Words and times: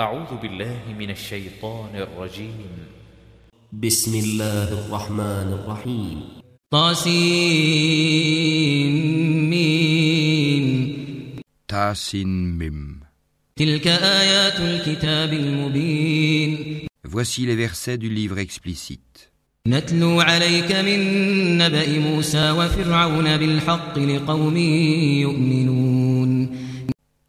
أعوذ 0.00 0.36
بالله 0.42 0.80
من 0.98 1.10
الشيطان 1.10 1.96
الرجيم. 1.96 2.68
بسم 3.72 4.14
الله 4.14 4.68
الرحمن 4.84 5.48
الرحيم. 5.56 6.22
طاسيم 6.70 7.16
Tasin 11.72 12.58
Mim. 12.60 13.04
تلك 13.56 13.86
آيات 13.86 14.60
الكتاب 14.60 15.32
المبين. 15.32 16.78
Voici 17.08 17.46
les 17.46 17.56
versets 17.56 17.96
du 17.96 18.10
livre 18.10 18.38
explicite. 18.38 19.30
نتلو 19.66 20.20
عليك 20.20 20.72
من 20.72 21.58
نبأ 21.58 21.98
موسى 21.98 22.50
وفرعون 22.50 23.36
بالحق 23.36 23.98
لقوم 23.98 24.56
يؤمنون. 24.56 25.95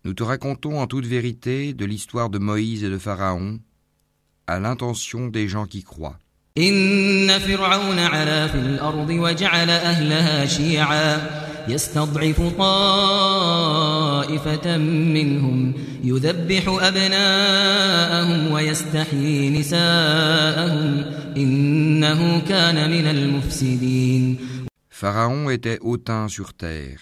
Nous 0.07 0.15
te 0.15 0.23
racontons 0.23 0.81
en 0.81 0.87
toute 0.87 1.07
vérité 1.07 1.75
de 1.75 1.85
l'histoire 1.85 2.29
de 2.29 2.39
Moïse 2.39 2.83
et 2.85 2.91
de 2.91 2.99
Pharaon 2.99 3.61
à 4.47 4.59
l'intention 4.59 5.29
des 5.29 5.49
gens 5.49 5.67
qui 5.67 5.83
croient. 5.83 6.19
إن 6.59 7.39
فرعون 7.39 7.99
علا 7.99 8.47
في 8.47 8.55
الأرض 8.59 9.11
وجعل 9.11 9.71
أهلها 9.71 10.47
شيعا 10.47 11.31
يستضعف 11.69 12.43
طائفة 12.59 13.57
منهم 15.17 15.75
يذبح 16.05 16.65
أبناءهم 16.69 18.53
ويستحيي 18.53 19.51
نساءهم 19.51 21.05
إنه 21.37 22.41
كان 22.41 22.91
من 22.91 23.07
المفسدين 23.07 24.39
Pharaon 24.91 25.51
était 25.51 25.79
hautain 25.81 26.29
sur 26.29 26.55
terre. 26.55 27.01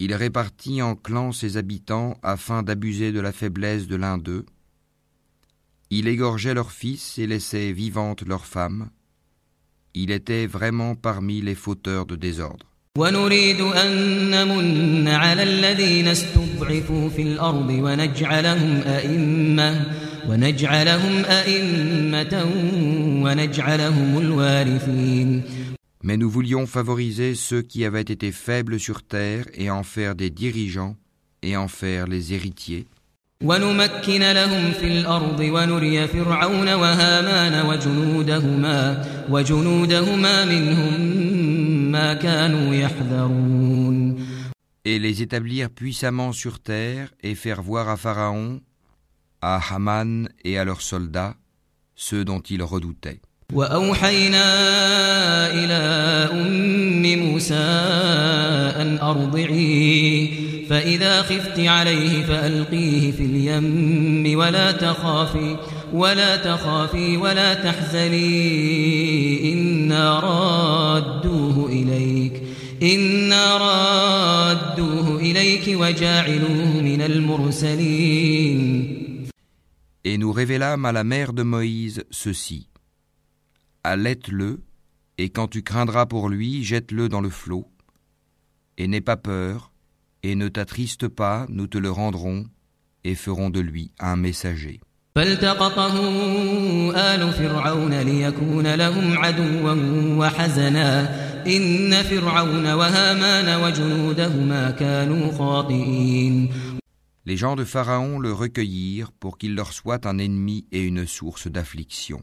Il 0.00 0.14
répartit 0.14 0.82
en 0.82 0.94
clans 0.94 1.32
ses 1.32 1.56
habitants 1.56 2.18
afin 2.22 2.62
d'abuser 2.62 3.12
de 3.12 3.20
la 3.20 3.32
faiblesse 3.32 3.86
de 3.86 3.96
l'un 3.96 4.18
d'eux. 4.18 4.44
Il 5.90 6.08
égorgeait 6.08 6.54
leurs 6.54 6.72
fils 6.72 7.18
et 7.18 7.26
laissait 7.26 7.72
vivantes 7.72 8.22
leurs 8.22 8.46
femmes. 8.46 8.90
Il 9.94 10.10
était 10.10 10.46
vraiment 10.46 10.94
parmi 10.94 11.40
les 11.40 11.54
fauteurs 11.54 12.06
de 12.06 12.16
désordre. 12.16 12.66
ونريد 12.98 13.60
أن 13.60 13.90
نمن 14.30 15.08
على 15.08 15.42
الذين 15.42 16.08
استضعفوا 16.08 17.08
في 17.08 17.22
الأرض 17.22 17.68
ونجعلهم 17.70 18.80
أئمة 18.86 19.86
ونجعلهم 20.28 21.24
أئمة 21.24 22.44
ونجعلهم 23.24 24.18
الوارثين 24.18 25.42
Mais 26.02 26.16
nous 26.16 26.30
voulions 26.30 26.66
favoriser 26.66 27.34
ceux 27.34 27.62
qui 27.62 27.84
avaient 27.84 28.00
été 28.00 28.32
faibles 28.32 28.78
sur 28.78 29.02
terre 29.02 29.46
et 29.54 29.70
en 29.70 29.82
faire 29.82 30.14
des 30.14 30.30
dirigeants 30.30 30.96
et 31.42 31.56
en 31.56 31.68
faire 31.68 32.06
les 32.06 32.32
héritiers. 32.32 32.86
ونمكن 33.42 34.32
لهم 34.32 34.72
في 34.72 34.86
الأرض 34.86 35.40
ونري 35.40 36.08
فرعون 36.08 36.68
وهامان 36.68 37.66
وجنودهما 37.66 39.04
وجنودهما 39.28 40.44
منهم 40.44 41.00
ما 41.92 42.14
كانوا 42.14 42.74
يحذرون 42.74 44.16
et 44.86 45.00
les 45.00 45.20
établir 45.20 45.68
puissamment 45.68 46.32
sur 46.32 46.60
terre 46.60 47.12
et 47.20 47.34
faire 47.34 47.60
voir 47.60 47.88
à 47.88 47.96
Pharaon, 47.96 48.60
à 49.42 49.60
Haman 49.74 50.28
et 50.44 50.58
à 50.58 50.64
leurs 50.64 50.80
soldats 50.80 51.34
ceux 51.96 52.24
dont 52.24 52.40
ils 52.40 52.62
redoutaient. 52.62 53.20
وأوحينا 53.53 54.45
إلى 55.53 55.81
أم 56.31 57.19
موسى 57.19 57.53
أن 58.81 58.97
أرضعيه 59.01 60.29
فإذا 60.69 61.21
خفت 61.21 61.59
عليه 61.59 62.23
فألقيه 62.23 63.11
في 63.11 63.23
اليم 63.23 64.39
ولا 64.39 64.71
تخافي 64.71 65.57
ولا 65.93 66.35
تخافي 66.35 67.17
ولا 67.17 67.53
تحزني 67.53 69.53
إنا 69.53 70.19
رادوه 70.19 71.69
إليك 71.69 72.43
إنا 72.83 73.57
رادوه 73.57 75.19
إليك 75.19 75.63
وجاعلوه 75.67 76.81
من 76.81 77.01
المرسلين 77.01 78.97
Et 80.03 80.17
nous 80.17 80.31
révélâmes 80.31 80.85
à 80.85 80.91
la 80.91 81.03
mère 81.03 81.31
de 81.31 81.43
Moïse 81.43 82.03
ceci. 82.09 82.70
Allaite-le, 83.84 84.62
et 85.18 85.30
quand 85.30 85.48
tu 85.48 85.62
craindras 85.62 86.06
pour 86.06 86.28
lui, 86.28 86.64
jette-le 86.64 87.08
dans 87.08 87.20
le 87.20 87.30
flot. 87.30 87.70
Et 88.78 88.88
n'aie 88.88 89.00
pas 89.00 89.16
peur, 89.16 89.72
et 90.22 90.34
ne 90.34 90.48
t'attriste 90.48 91.08
pas, 91.08 91.46
nous 91.48 91.66
te 91.66 91.78
le 91.78 91.90
rendrons, 91.90 92.46
et 93.04 93.14
ferons 93.14 93.50
de 93.50 93.60
lui 93.60 93.92
un 93.98 94.16
messager. 94.16 94.80
فالتقطه 95.16 95.94
آل 97.14 97.32
فرعون 97.32 97.94
ليكون 97.94 98.74
لهم 98.74 99.18
عدوا 99.18 99.74
وحزنا 100.18 101.08
إن 101.46 102.02
فرعون 102.02 102.66
وهامان 102.66 103.62
وجنودهما 103.62 104.70
كانوا 104.70 105.32
خاطئين 105.32 106.48
Les 107.24 107.36
gens 107.36 107.56
de 107.56 107.64
Pharaon 107.64 108.20
le 108.20 108.32
recueillirent 108.32 109.10
pour 109.10 109.36
qu'il 109.38 109.54
leur 109.56 109.72
soit 109.72 110.06
un 110.06 110.18
ennemi 110.18 110.66
et 110.70 110.82
une 110.82 111.06
source 111.06 111.48
d'affliction. 111.48 112.22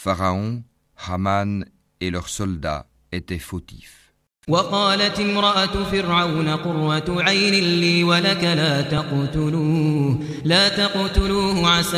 Pharaon, 0.00 0.62
Haman 0.96 1.64
et 2.00 2.10
leurs 2.10 2.28
soldats 2.28 2.86
étaient 3.12 3.38
fautifs. 3.38 4.06
وقالت 4.48 5.20
امرأة 5.20 5.84
فرعون 5.84 6.48
قرة 6.48 7.22
عين 7.22 7.54
لي 7.80 8.04
ولك 8.04 8.44
لا 8.44 8.82
تقتلوه 8.82 10.18
لا 10.44 10.68
تقتلوه 10.68 11.68
عسى 11.68 11.96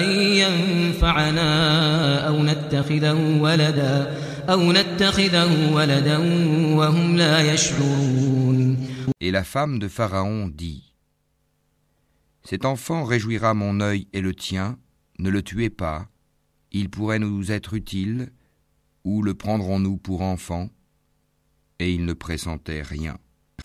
أن 0.00 0.10
ينفعنا 0.12 1.48
أو 2.28 2.42
نتخذه 2.42 3.40
ولدا 3.40 4.16
أو 4.48 4.72
نتخذه 4.72 5.72
ولدا 5.72 6.18
وهم 6.76 7.16
لا 7.16 7.52
يشعرون 7.52 8.86
Et 9.20 9.30
la 9.30 9.44
femme 9.44 9.78
de 9.78 9.88
Pharaon 9.88 10.48
dit 10.48 10.94
Cet 12.42 12.64
enfant 12.64 13.04
réjouira 13.04 13.52
mon 13.52 13.80
œil 13.80 14.08
et 14.14 14.22
le 14.22 14.34
tien, 14.34 14.78
ne 15.18 15.28
le 15.28 15.42
tuez 15.42 15.68
pas, 15.68 16.08
il 16.74 16.88
pourrait 16.90 17.18
nous 17.18 17.50
être 17.50 17.74
utile, 17.74 18.30
ou 19.04 19.22
le 19.22 19.34
prendrons-nous 19.34 19.96
pour 19.96 20.22
enfant 20.22 20.68
Et 21.78 21.92
il 21.94 22.04
ne 22.04 22.12
pressentait 22.12 22.82
rien. 22.82 23.16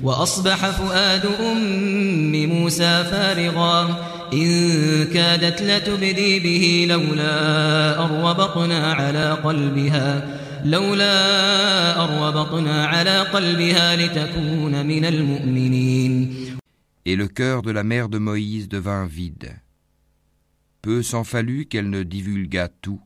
وأصبح 0.03 0.69
فؤاد 0.69 1.25
أم 1.25 2.45
موسى 2.49 3.03
فارغا 3.03 3.97
إن 4.33 4.49
كادت 5.13 5.61
لتبدي 5.61 6.39
به 6.39 6.85
لولا 6.89 7.99
أربطنا 7.99 8.93
على 8.93 9.31
قلبها 9.31 10.39
لولا 10.65 12.03
أربطنا 12.03 12.85
على 12.85 13.19
قلبها 13.21 13.95
لتكون 13.95 14.85
من 14.85 15.05
المؤمنين 15.05 16.35
Et 17.07 17.15
le 17.15 17.27
cœur 17.27 17.61
de 17.61 17.71
la 17.71 17.83
mère 17.83 18.09
de 18.09 18.17
Moïse 18.17 18.67
devint 18.67 19.05
vide. 19.05 19.59
Peu 20.81 21.01
s'en 21.01 21.23
fallut 21.23 21.65
qu'elle 21.65 21.89
ne 21.89 22.03
divulguât 22.03 22.69
tout, 22.81 23.01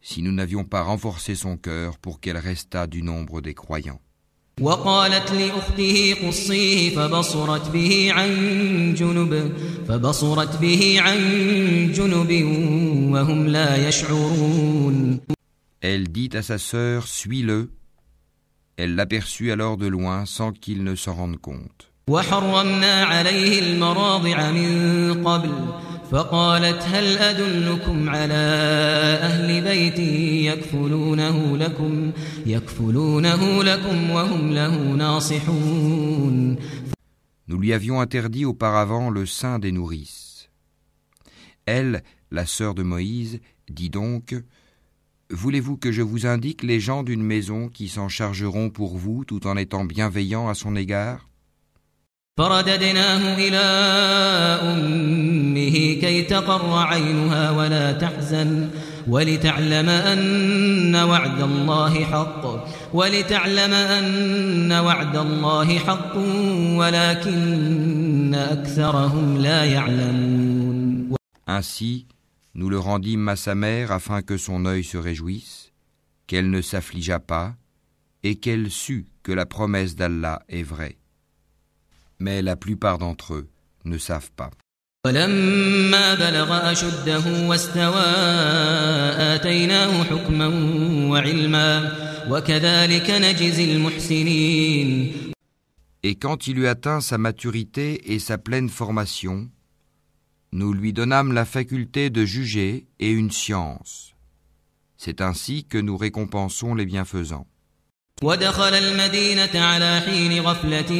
si 0.00 0.22
nous 0.22 0.32
n'avions 0.32 0.64
pas 0.64 0.82
renforcé 0.82 1.34
son 1.34 1.56
cœur 1.56 1.98
pour 1.98 2.20
qu'elle 2.20 2.38
restât 2.38 2.86
du 2.86 3.02
nombre 3.02 3.40
des 3.40 3.54
croyants. 3.54 4.00
وقالت 4.60 5.32
لأخته 5.32 6.14
قصيه 6.26 6.96
فبصرت 6.96 7.70
به 7.70 8.12
عن 8.12 8.30
جنب 8.94 9.52
فبصرت 9.88 10.60
به 10.60 11.00
عن 11.00 11.18
جنب 11.92 12.30
وهم 13.12 13.46
لا 13.46 13.88
يشعرون 13.88 15.20
Elle 15.82 16.08
dit 16.08 16.28
à 16.34 16.42
sa 16.42 16.58
sœur 16.58 17.06
Suis-le. 17.06 17.70
Elle 18.76 18.96
l'aperçut 18.96 19.50
alors 19.50 19.78
de 19.78 19.86
loin 19.86 20.26
sans 20.26 20.52
qu'il 20.52 20.84
ne 20.84 20.94
s'en 20.94 21.14
rende 21.14 21.38
compte. 21.38 21.86
وحرمنا 22.08 23.04
عليه 23.04 23.58
المراضع 23.58 24.50
من 24.50 25.24
قبل 25.24 25.50
فقالت 26.14 26.82
هل 26.82 27.18
أدلكم 27.18 28.08
على 28.08 28.34
أهل 29.22 29.60
بيت 29.60 29.98
يكفلونه 30.52 31.56
لكم 31.56 32.12
يكفلونه 32.46 33.62
لكم 33.62 34.10
وهم 34.10 34.52
له 34.52 34.76
ناصحون 34.76 36.56
Nous 37.48 37.58
lui 37.58 37.72
avions 37.72 38.00
interdit 38.00 38.44
auparavant 38.44 39.10
le 39.10 39.26
sein 39.26 39.58
des 39.58 39.72
nourrices. 39.72 40.48
Elle, 41.66 42.04
la 42.30 42.46
sœur 42.46 42.76
de 42.76 42.84
Moïse, 42.84 43.40
dit 43.68 43.90
donc 43.90 44.36
Voulez-vous 45.30 45.76
que 45.76 45.92
je 45.92 46.02
vous 46.02 46.26
indique 46.26 46.62
les 46.62 46.80
gens 46.80 47.02
d'une 47.02 47.22
maison 47.22 47.68
qui 47.68 47.88
s'en 47.88 48.08
chargeront 48.08 48.70
pour 48.70 48.96
vous 48.96 49.24
tout 49.24 49.46
en 49.46 49.56
étant 49.56 49.84
bienveillants 49.84 50.48
à 50.48 50.54
son 50.54 50.74
égard 50.74 51.28
فرددناه 52.37 53.37
إلى 53.37 53.65
أمه 54.61 56.01
كي 56.01 56.21
تقر 56.21 56.77
عينها 56.77 57.51
ولا 57.51 57.91
تحزن 57.91 58.69
ولتعلم 59.07 59.89
أن 59.89 60.95
وعد 60.95 61.41
الله 61.41 62.05
حق 62.05 62.43
ولتعلم 62.93 63.73
أن 63.73 64.71
وعد 64.71 65.15
الله 65.15 65.79
حق 65.79 66.15
ولكن 66.79 68.35
أكثرهم 68.35 69.37
لا 69.37 69.65
يعلمون 69.65 71.15
Ainsi, 71.47 72.07
nous 72.53 72.69
le 72.69 72.79
rendîmes 72.79 73.29
à 73.29 73.37
sa 73.37 73.55
mère 73.55 73.93
afin 73.93 74.21
que 74.21 74.35
son 74.35 74.65
œil 74.65 74.83
se 74.83 74.97
réjouisse, 74.97 75.71
qu'elle 76.27 76.49
ne 76.49 76.61
s'affligeât 76.61 77.19
pas, 77.19 77.53
et 78.23 78.35
qu'elle 78.35 78.71
sût 78.71 79.05
que 79.23 79.31
la 79.31 79.45
promesse 79.45 79.95
d'Allah 79.95 80.41
est 80.49 80.63
vraie. 80.63 80.97
mais 82.19 82.41
la 82.41 82.55
plupart 82.55 82.97
d'entre 82.97 83.33
eux 83.33 83.49
ne 83.85 83.97
savent 83.97 84.31
pas. 84.35 84.51
Et 96.03 96.15
quand 96.15 96.47
il 96.47 96.57
eut 96.59 96.67
atteint 96.67 97.01
sa 97.01 97.17
maturité 97.17 98.13
et 98.13 98.19
sa 98.19 98.37
pleine 98.37 98.69
formation, 98.69 99.49
nous 100.51 100.73
lui 100.73 100.93
donnâmes 100.93 101.33
la 101.33 101.45
faculté 101.45 102.09
de 102.09 102.25
juger 102.25 102.87
et 102.99 103.11
une 103.11 103.29
science. 103.31 104.15
C'est 104.97 105.21
ainsi 105.21 105.65
que 105.65 105.77
nous 105.77 105.97
récompensons 105.97 106.73
les 106.73 106.85
bienfaisants. 106.85 107.45
ودخل 108.23 108.73
المدينة 108.73 109.49
على 109.55 110.01
حين 110.05 110.41
غفلة 110.41 110.91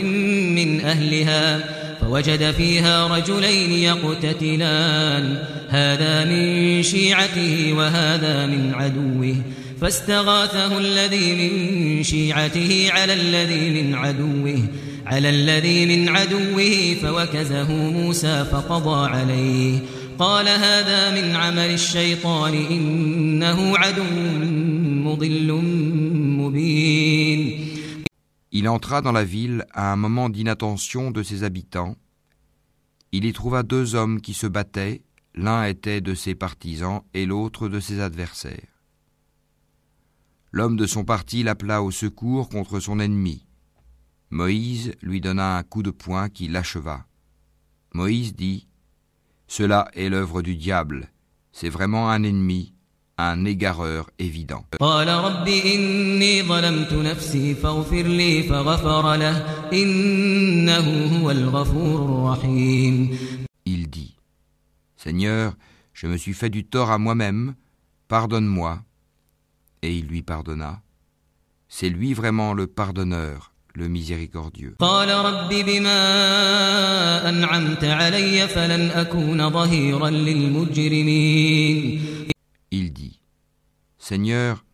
من 0.56 0.82
أهلها 0.82 1.60
فوجد 2.02 2.52
فيها 2.52 3.08
رجلين 3.08 3.72
يقتتلان. 3.72 5.44
هذا 5.70 6.26
من 6.26 6.84
شيعته 6.84 7.74
وهذا 7.74 8.46
من 8.46 8.74
عدوه. 8.74 9.36
فاستغاثه 9.82 10.78
الذي 10.78 11.36
من 11.36 12.04
شيعته 12.04 12.88
على 12.90 13.14
الذي 13.14 13.84
من 13.84 13.96
عدوه. 13.96 14.68
على 15.06 15.30
الذي 15.30 15.86
من 15.86 16.10
عدوه 16.10 16.96
فوكزه 17.02 17.72
موسى 17.72 18.46
فقضى 18.52 19.10
عليه. 19.10 19.80
قال 20.19 20.49
هذا 20.49 21.11
من 21.15 21.37
عمل 21.37 21.71
الشيطان 21.71 22.55
إنه 22.55 23.79
عدو 23.79 24.05
مضل 25.05 25.53
مبين 26.39 27.71
Il 28.53 28.69
entra 28.69 29.01
dans 29.01 29.13
la 29.13 29.25
ville 29.25 29.65
à 29.73 29.93
un 29.93 29.97
moment 29.97 30.29
d'inattention 30.29 31.13
de 31.13 31.23
ses 31.23 31.45
habitants. 31.45 31.97
Il 33.13 33.25
y 33.25 33.33
trouva 33.33 33.63
deux 33.63 33.95
hommes 33.95 34.21
qui 34.21 34.35
se 34.35 34.49
battaient, 34.49 35.03
l'un 35.35 35.65
était 35.65 36.01
de 36.01 36.15
ses 36.15 36.35
partisans 36.35 37.03
et 37.15 37.27
l'autre 37.27 37.69
de 37.69 37.79
ses 37.79 38.01
adversaires. 38.01 38.71
L'homme 40.53 40.77
de 40.77 40.87
son 40.87 41.05
parti 41.05 41.45
l'appela 41.45 41.83
au 41.83 41.93
secours 41.93 42.49
contre 42.49 42.81
son 42.81 42.99
ennemi. 42.99 43.47
Moïse 44.31 44.95
lui 45.01 45.21
donna 45.21 45.57
un 45.57 45.63
coup 45.63 45.85
de 45.85 45.91
poing 45.93 46.29
qui 46.29 46.49
l'acheva. 46.49 47.07
Moïse 47.95 48.35
dit 48.35 48.67
cela 49.48 49.90
est 49.94 50.10
l'œuvre 50.10 50.42
du 50.42 50.56
diable. 50.56 51.10
C'est 51.52 51.70
vraiment 51.70 52.10
un 52.10 52.24
ennemi, 52.24 52.74
un 53.18 53.46
égareur 53.46 54.10
évident. 54.20 54.66
Il 63.66 63.90
dit, 63.90 64.16
Seigneur, 64.98 65.54
je 65.94 66.08
me 66.08 66.18
suis 66.18 66.34
fait 66.34 66.50
du 66.50 66.66
tort 66.66 66.92
à 66.92 66.98
moi-même, 66.98 67.56
pardonne-moi. 68.10 68.82
Et 69.82 69.96
il 69.96 70.08
lui 70.08 70.22
pardonna. 70.22 70.82
C'est 71.70 71.90
lui 71.90 72.14
vraiment 72.14 72.54
le 72.54 72.68
pardonneur, 72.68 73.54
le 73.76 73.88
miséricordieux. 73.88 74.76
Il 82.72 82.94
dit, 82.94 83.20
Seigneur, 83.98 84.66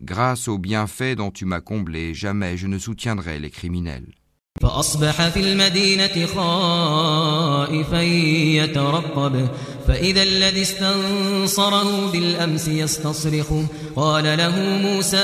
grâce 0.00 0.48
aux 0.48 0.58
bienfaits 0.58 1.16
dont 1.16 1.30
tu 1.30 1.44
m'as 1.44 1.60
comblé, 1.60 2.14
jamais 2.14 2.56
je 2.56 2.66
ne 2.66 2.78
soutiendrai 2.78 3.38
les 3.38 3.50
criminels. 3.50 4.12
فأصبح 4.61 5.29
في 5.29 5.39
المدينة 5.39 6.25
خائفا 6.25 8.01
يترقب 8.01 9.49
فإذا 9.87 10.23
الذي 10.23 10.61
استنصره 10.61 12.11
بالأمس 12.11 12.67
يستصرخه 12.67 13.67
قال 13.95 14.23
له 14.23 14.59
موسى 14.81 15.17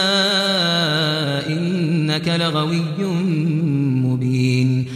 إنك 1.48 2.28
لغوي 2.28 3.06
مبين 4.06 4.88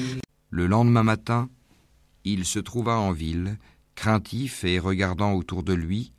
Le 0.51 0.67
lendemain 0.67 1.03
matin, 1.03 1.49
il 2.23 2.45
se 2.45 2.59
trouva 2.59 2.97
en 2.97 3.11
ville, 3.11 3.57
craintif 3.95 4.63
et 4.63 4.79
regardant 4.79 5.33
autour 5.33 5.63
de 5.63 5.73
lui, 5.73 6.13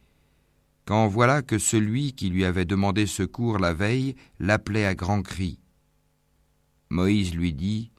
quand 0.85 1.07
voilà 1.07 1.43
que 1.43 1.59
celui 1.59 2.13
qui 2.13 2.29
lui 2.29 2.45
avait 2.45 2.67
demandé 2.67 3.07
secours 3.07 3.59
la 3.59 3.73
veille 3.73 4.15
l'appelait 4.39 4.85
à 4.85 4.95
grands 4.95 5.23
cris. 5.23 5.59
Moïse 6.91 7.35
lui 7.35 7.53
dit 7.53 7.91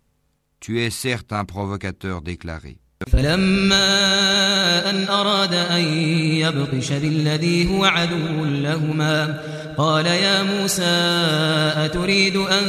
Tu 0.64 0.78
es 0.78 0.90
certes 0.90 1.32
un 1.32 1.44
provocateur 1.44 2.22
déclaré. 2.22 2.76
فلما 3.12 4.90
أن 4.90 5.08
أراد 5.08 5.54
أن 5.54 5.84
يبطش 6.38 6.92
بالذي 6.92 7.68
هو 7.70 7.84
عدو 7.84 8.44
لهما 8.44 9.40
قال 9.76 10.06
يا 10.06 10.42
موسى 10.42 10.82
أتريد 11.76 12.36
أن 12.36 12.64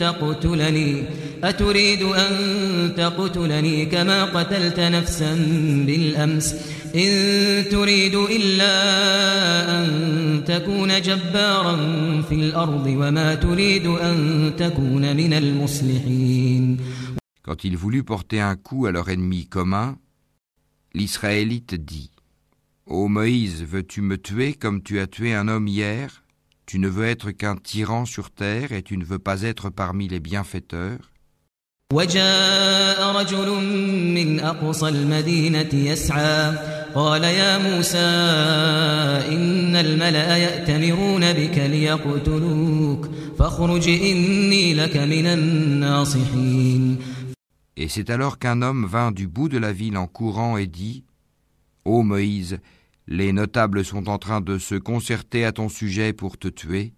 تقتلني؟ 0.00 1.04
أتريد 1.44 2.02
أن 2.02 2.32
تقتلني 2.96 3.86
كما 3.86 4.24
قتلت 4.24 4.80
نفسا 4.80 5.34
بالأمس. 5.86 6.54
إن 6.94 7.64
تريد 7.70 8.14
إلا 8.14 8.74
أن 9.78 10.42
تكون 10.46 11.02
جبارا 11.02 11.76
في 12.28 12.34
الأرض 12.34 12.86
وما 12.86 13.34
تريد 13.34 13.86
أن 13.86 14.52
تكون 14.58 15.16
من 15.16 15.32
المصلحين. 15.32 16.80
Quand 17.43 17.63
il 17.63 17.77
voulut 17.77 18.03
porter 18.03 18.41
un 18.41 18.55
coup 18.55 18.85
à 18.85 18.91
leur 18.91 19.09
ennemi 19.09 19.47
commun, 19.47 19.97
l'Israélite 20.93 21.75
dit 21.75 22.11
Ô 22.85 23.07
Moïse, 23.07 23.63
veux-tu 23.63 24.01
me 24.01 24.17
tuer 24.17 24.53
comme 24.53 24.81
tu 24.81 24.99
as 24.99 25.07
tué 25.07 25.33
un 25.33 25.47
homme 25.47 25.67
hier 25.67 26.23
Tu 26.65 26.79
ne 26.79 26.87
veux 26.87 27.05
être 27.05 27.31
qu'un 27.31 27.55
tyran 27.55 28.05
sur 28.05 28.31
terre 28.31 28.71
et 28.71 28.83
tu 28.83 28.97
ne 28.97 29.05
veux 29.05 29.19
pas 29.19 29.43
être 29.43 29.69
parmi 29.69 30.07
les 30.07 30.19
bienfaiteurs 30.19 31.11
وجاء 31.93 33.15
رجل 33.15 33.49
من 34.15 34.39
أقصى 34.39 34.87
المدينة 34.89 35.69
يسعى 35.73 36.53
قال 36.95 37.23
يا 37.23 37.57
موسى 37.57 37.97
إن 39.35 39.75
الملأ 39.75 40.37
يأتمرون 40.37 41.33
بك 41.33 41.57
ليقتلوك 41.57 43.09
فاخرج 43.39 43.89
إني 43.89 44.73
لك 44.73 44.97
من 44.97 45.25
الناصحين 45.25 46.97
Et 47.77 47.89
c'est 47.89 48.09
alors 48.09 48.39
qu'un 48.39 48.61
homme 48.61 48.85
vint 48.85 49.11
du 49.11 49.27
bout 49.27 49.49
de 49.49 49.57
la 49.57 49.73
ville 49.73 49.97
en 49.97 50.07
courant 50.07 50.55
et 50.57 50.67
dit 50.67 51.03
Ô 51.83 52.03
Moïse, 52.03 52.59
les 53.07 53.33
notables 53.33 53.83
sont 53.83 54.07
en 54.07 54.17
train 54.17 54.39
de 54.41 54.57
se 54.57 54.75
concerter 54.75 55.43
à 55.43 55.51
ton 55.51 55.67
sujet 55.69 56.13
pour 56.13 56.37
te 56.37 56.47
tuer. 56.47 56.93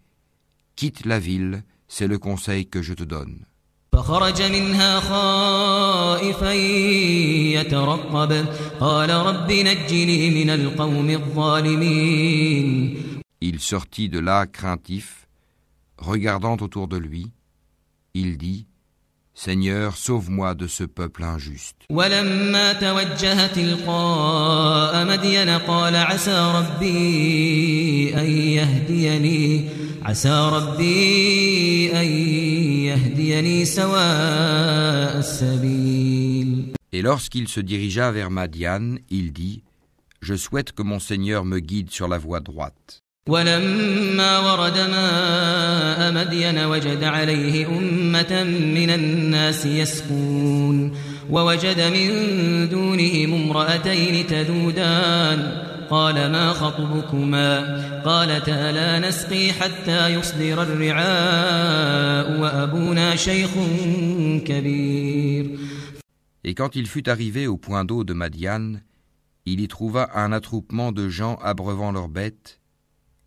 Quitte 0.75 1.05
la 1.05 1.17
ville, 1.19 1.63
c'est 1.88 2.07
le 2.07 2.19
conseil 2.19 2.67
que 2.67 2.81
je 2.81 2.93
te 2.93 3.03
donne. 3.03 3.45
فخرج 3.93 4.41
منها 4.41 5.00
خائفا 5.00 6.53
يترقب 7.53 8.45
قال 8.79 9.09
رب 9.09 9.51
نجني 9.51 10.29
من 10.43 10.50
القوم 10.50 11.09
الظالمين 11.09 12.97
Il 13.41 13.59
sortit 13.59 14.09
de 14.09 14.19
là 14.19 14.45
craintif, 14.45 15.27
regardant 15.97 16.57
autour 16.57 16.88
de 16.88 16.97
lui. 16.97 17.31
Il 18.13 18.38
dit 18.38 18.67
Seigneur, 19.39 19.97
sauve-moi 19.97 20.55
de 20.55 20.65
ce 20.67 20.83
peuple 20.83 21.24
injuste. 21.24 21.75
ولما 21.91 22.74
توجه 22.74 23.47
تلقاء 23.47 25.05
مدين 25.05 25.50
قال 25.50 25.95
عسى 25.95 26.51
ربي 26.55 28.13
أن 28.17 28.25
يهديني 28.31 29.69
عسى 30.01 30.50
ربي 30.53 31.91
أن 31.93 32.05
يهديني 32.86 33.65
سواء 33.65 35.17
السبيل 35.19 36.74
Et 36.93 37.01
lorsqu'il 37.03 37.47
se 37.47 37.59
dirigea 37.59 38.12
vers 38.12 38.31
Madian, 38.31 38.95
il 39.12 39.33
dit 39.33 39.62
Je 40.21 40.36
souhaite 40.36 40.71
que 40.71 40.81
mon 40.81 41.00
Seigneur 41.00 41.45
me 41.45 41.59
guide 41.59 41.91
sur 41.91 42.07
la 42.07 42.17
voie 42.17 42.39
droite. 42.39 43.00
ولما 43.28 44.38
ورد 44.38 44.78
ماء 44.78 46.12
مدين 46.12 46.58
وجد 46.58 47.04
عليه 47.04 47.66
أمة 47.68 48.44
من 48.74 48.90
الناس 48.90 49.66
يسقون 49.66 50.96
ووجد 51.30 51.80
من 51.80 52.08
دونهم 52.68 53.34
امرأتين 53.34 54.26
تذودان 54.26 55.62
قال 55.90 56.14
ما 56.14 56.52
خطبكما 56.52 57.50
قالتا 58.04 58.72
لا 58.72 58.98
نسقي 59.08 59.52
حتى 59.52 60.08
يصدر 60.08 60.62
الرعاء 60.62 62.40
وأبونا 62.40 63.16
شيخ 63.16 63.50
كبير. 64.44 65.58
Et 66.44 66.54
quand 66.54 66.74
il 66.74 66.88
fut 66.88 67.08
arrivé 67.08 67.46
au 67.46 67.56
point 67.56 67.84
d'eau 67.84 68.02
de 68.02 68.14
Madian, 68.14 68.80
il 69.46 69.60
y 69.60 69.68
trouva 69.68 70.10
un 70.16 70.32
attroupement 70.32 70.90
de 70.90 71.08
gens 71.08 71.36
abreuvant 71.36 71.92
leurs 71.92 72.08
bêtes, 72.08 72.58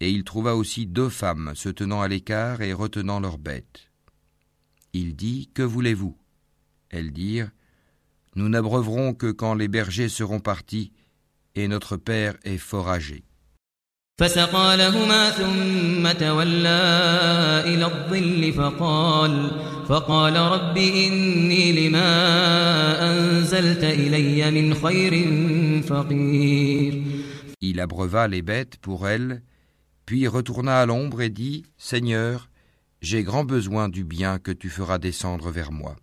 et 0.00 0.10
il 0.10 0.24
trouva 0.24 0.56
aussi 0.56 0.86
deux 0.86 1.10
femmes 1.10 1.52
se 1.54 1.68
tenant 1.68 2.00
à 2.00 2.08
l'écart 2.08 2.62
et 2.62 2.72
retenant 2.72 3.20
leurs 3.20 3.38
bêtes. 3.38 3.90
Il 4.92 5.14
dit 5.14 5.50
Que 5.54 5.62
voulez-vous 5.62 6.16
Elles 6.88 7.12
dirent 7.12 7.50
Nous 8.34 8.48
n'abreuverons 8.48 9.14
que 9.14 9.30
quand 9.30 9.54
les 9.54 9.68
bergers 9.68 10.08
seront 10.08 10.40
partis, 10.40 10.92
et 11.54 11.68
notre 11.68 11.96
père 11.96 12.36
est 12.44 12.58
fort 12.58 12.88
âgé. 12.88 13.24
فسقى 14.20 14.76
لهما 14.76 15.30
ثم 15.30 16.12
تولى 16.12 16.68
إلى 17.66 17.84
الظل 17.84 18.52
فقال 18.52 19.50
فقال 19.88 20.36
رب 20.36 20.76
إني 20.76 21.88
لما 21.88 22.10
أنزلت 23.12 23.84
إلي 23.84 24.50
من 24.50 24.74
خير 24.74 25.12
فقير 25.82 27.02
Il 27.62 27.80
abreuva 27.80 28.28
les 28.28 28.42
bêtes 28.42 28.76
pour 28.76 29.08
elles, 29.08 29.42
puis 30.06 30.26
retourna 30.26 30.80
à 30.80 30.86
l'ombre 30.86 31.22
et 31.22 31.30
dit 31.30 31.64
Seigneur, 31.76 32.48
j'ai 33.00 33.22
grand 33.22 33.44
besoin 33.44 33.88
du 33.88 34.04
bien 34.04 34.38
que 34.38 34.50
tu 34.50 34.68
feras 34.68 34.98
descendre 34.98 35.50
vers 35.50 35.72
moi. 35.72 35.96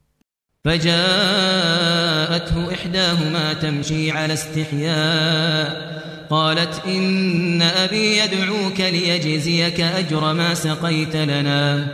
فجاءته 0.66 2.58
إحداهما 2.74 3.54
تمشي 3.54 4.12
على 4.12 4.34
استحياء 4.34 5.98
قالت 6.30 6.86
إن 6.86 7.62
أبي 7.62 8.18
يدعوك 8.18 8.80
ليجزيك 8.80 9.82
أجر 9.82 10.34
ما 10.34 10.54
سقيت 10.54 11.16
لنا 11.16 11.88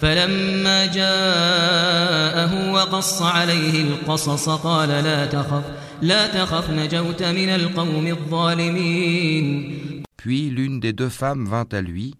فلما 0.00 0.86
جاءه 0.86 2.72
وقص 2.72 3.22
عليه 3.22 3.82
القصص 3.82 4.48
قال 4.48 4.88
لا 4.88 5.26
تخف 5.26 5.62
لا 6.02 6.26
تخف 6.26 6.70
نجوت 6.70 7.22
من 7.22 7.48
القوم 7.48 8.06
الظالمين 8.06 9.86
Puis 10.21 10.51
l'une 10.51 10.79
des 10.79 10.93
deux 10.93 11.09
femmes 11.09 11.47
vint 11.47 11.67
à 11.71 11.81
lui, 11.81 12.13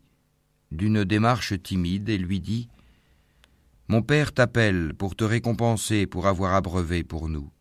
d'une 0.72 1.03
démarche 1.03 1.53
timide, 1.62 2.10
et 2.10 2.17
lui 2.17 2.39
dit 2.39 2.67
Mon 3.89 4.01
père 4.01 4.34
t'appelle 4.34 4.96
pour 4.98 5.15
te 5.15 5.24
récompenser 5.24 6.08
pour 6.08 6.25
avoir 6.25 6.55
abreuvé 6.55 7.03
pour 7.03 7.29
nous. 7.29 7.51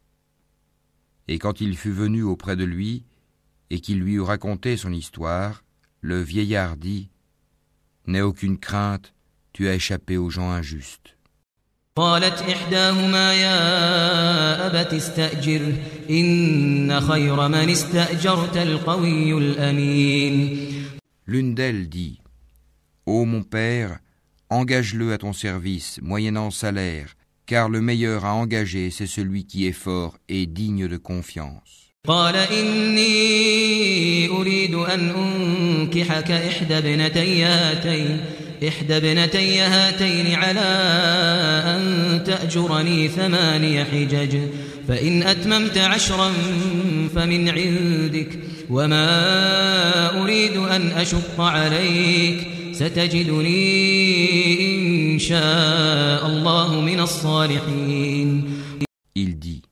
Et 1.29 1.39
quand 1.39 1.61
il 1.61 1.77
fut 1.77 1.91
venu 1.91 2.23
auprès 2.23 2.57
de 2.57 2.65
lui, 2.65 3.05
et 3.69 3.81
qu'il 3.81 4.01
lui 4.01 4.15
eut 4.15 4.23
raconté 4.23 4.79
son 4.79 4.95
histoire, 4.95 5.63
le 6.01 6.23
vieillard 6.23 6.79
dit 6.79 7.11
N'aie 8.07 8.23
aucune 8.23 8.57
crainte, 8.57 9.13
tu 9.53 9.69
as 9.69 9.75
échappé 9.75 10.17
aux 10.17 10.31
gens 10.31 10.51
injustes. 10.51 11.19
قالت 11.98 12.42
إحداهما 12.42 13.34
يا 13.34 14.68
أبت 14.68 14.94
استأجر 14.94 15.62
إن 16.10 17.02
خير 17.02 17.48
من 17.48 17.70
استأجرت 17.70 18.58
القوي 18.58 19.34
الأمين 19.34 20.66
L'une 21.28 21.56
d'elles 21.56 21.88
dit 21.90 22.20
Ô 23.06 23.26
mon 23.26 23.44
père, 23.44 24.00
engage-le 24.50 25.14
à 25.14 25.18
ton 25.18 25.32
service, 25.34 26.00
moyennant 26.02 26.52
salaire, 26.52 27.16
car 27.46 27.70
le 27.70 27.82
meilleur 27.82 28.26
à 28.26 28.34
engager, 28.34 28.92
c'est 28.92 29.08
celui 29.08 29.46
qui 29.46 29.66
est 29.66 29.72
fort 29.72 30.18
et 30.28 30.46
digne 30.48 30.88
de 30.88 30.98
confiance. 30.98 31.86
قال 32.08 32.36
إني 32.36 33.08
أريد 34.30 34.74
أن 34.74 35.10
أنكحك 35.10 36.32
إحدى 36.32 36.78
ابنتي 36.78 37.44
هاتين 37.44 38.26
إحدى 38.69 38.97
ابنتي 38.97 39.61
هاتين 39.61 40.35
على 40.35 40.61
أن 41.67 42.25
تأجرني 42.25 43.09
ثماني 43.09 43.85
حجج 43.85 44.39
فإن 44.89 45.23
أتممت 45.23 45.79
عشرا 45.79 46.33
فمن 47.15 47.49
عندك 47.49 48.39
وما 48.71 50.23
أريد 50.23 50.57
أن 50.57 50.91
أشق 50.91 51.41
عليك 51.41 52.47
ستجدني 52.73 53.63
إن 55.15 55.19
شاء 55.19 56.27
الله 56.27 56.81
من 56.81 57.01
الصالحين 57.01 58.61
Il 59.15 59.39
dit 59.39 59.63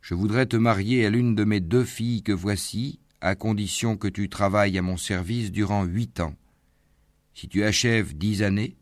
Je 0.00 0.14
voudrais 0.14 0.46
te 0.46 0.56
marier 0.56 1.06
à 1.06 1.10
l'une 1.10 1.34
de 1.34 1.44
mes 1.44 1.60
deux 1.60 1.84
filles 1.84 2.22
que 2.22 2.32
voici, 2.32 2.98
à 3.20 3.34
condition 3.34 3.96
que 3.96 4.08
tu 4.08 4.28
travailles 4.28 4.76
à 4.78 4.82
mon 4.82 4.96
service 4.96 5.50
durant 5.52 5.84
huit 5.84 6.20
ans. 6.20 6.34
Si 7.34 7.48
tu 7.48 7.64
achèves 7.64 8.14
dix 8.14 8.42
années, 8.42 8.76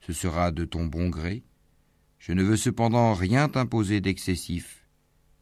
ce 0.00 0.12
sera 0.12 0.52
de 0.52 0.64
ton 0.64 0.86
bon 0.86 1.08
gré. 1.08 1.42
Je 2.18 2.32
ne 2.32 2.42
veux 2.42 2.56
cependant 2.56 3.14
rien 3.14 3.48
t'imposer 3.48 4.00
d'excessif. 4.00 4.86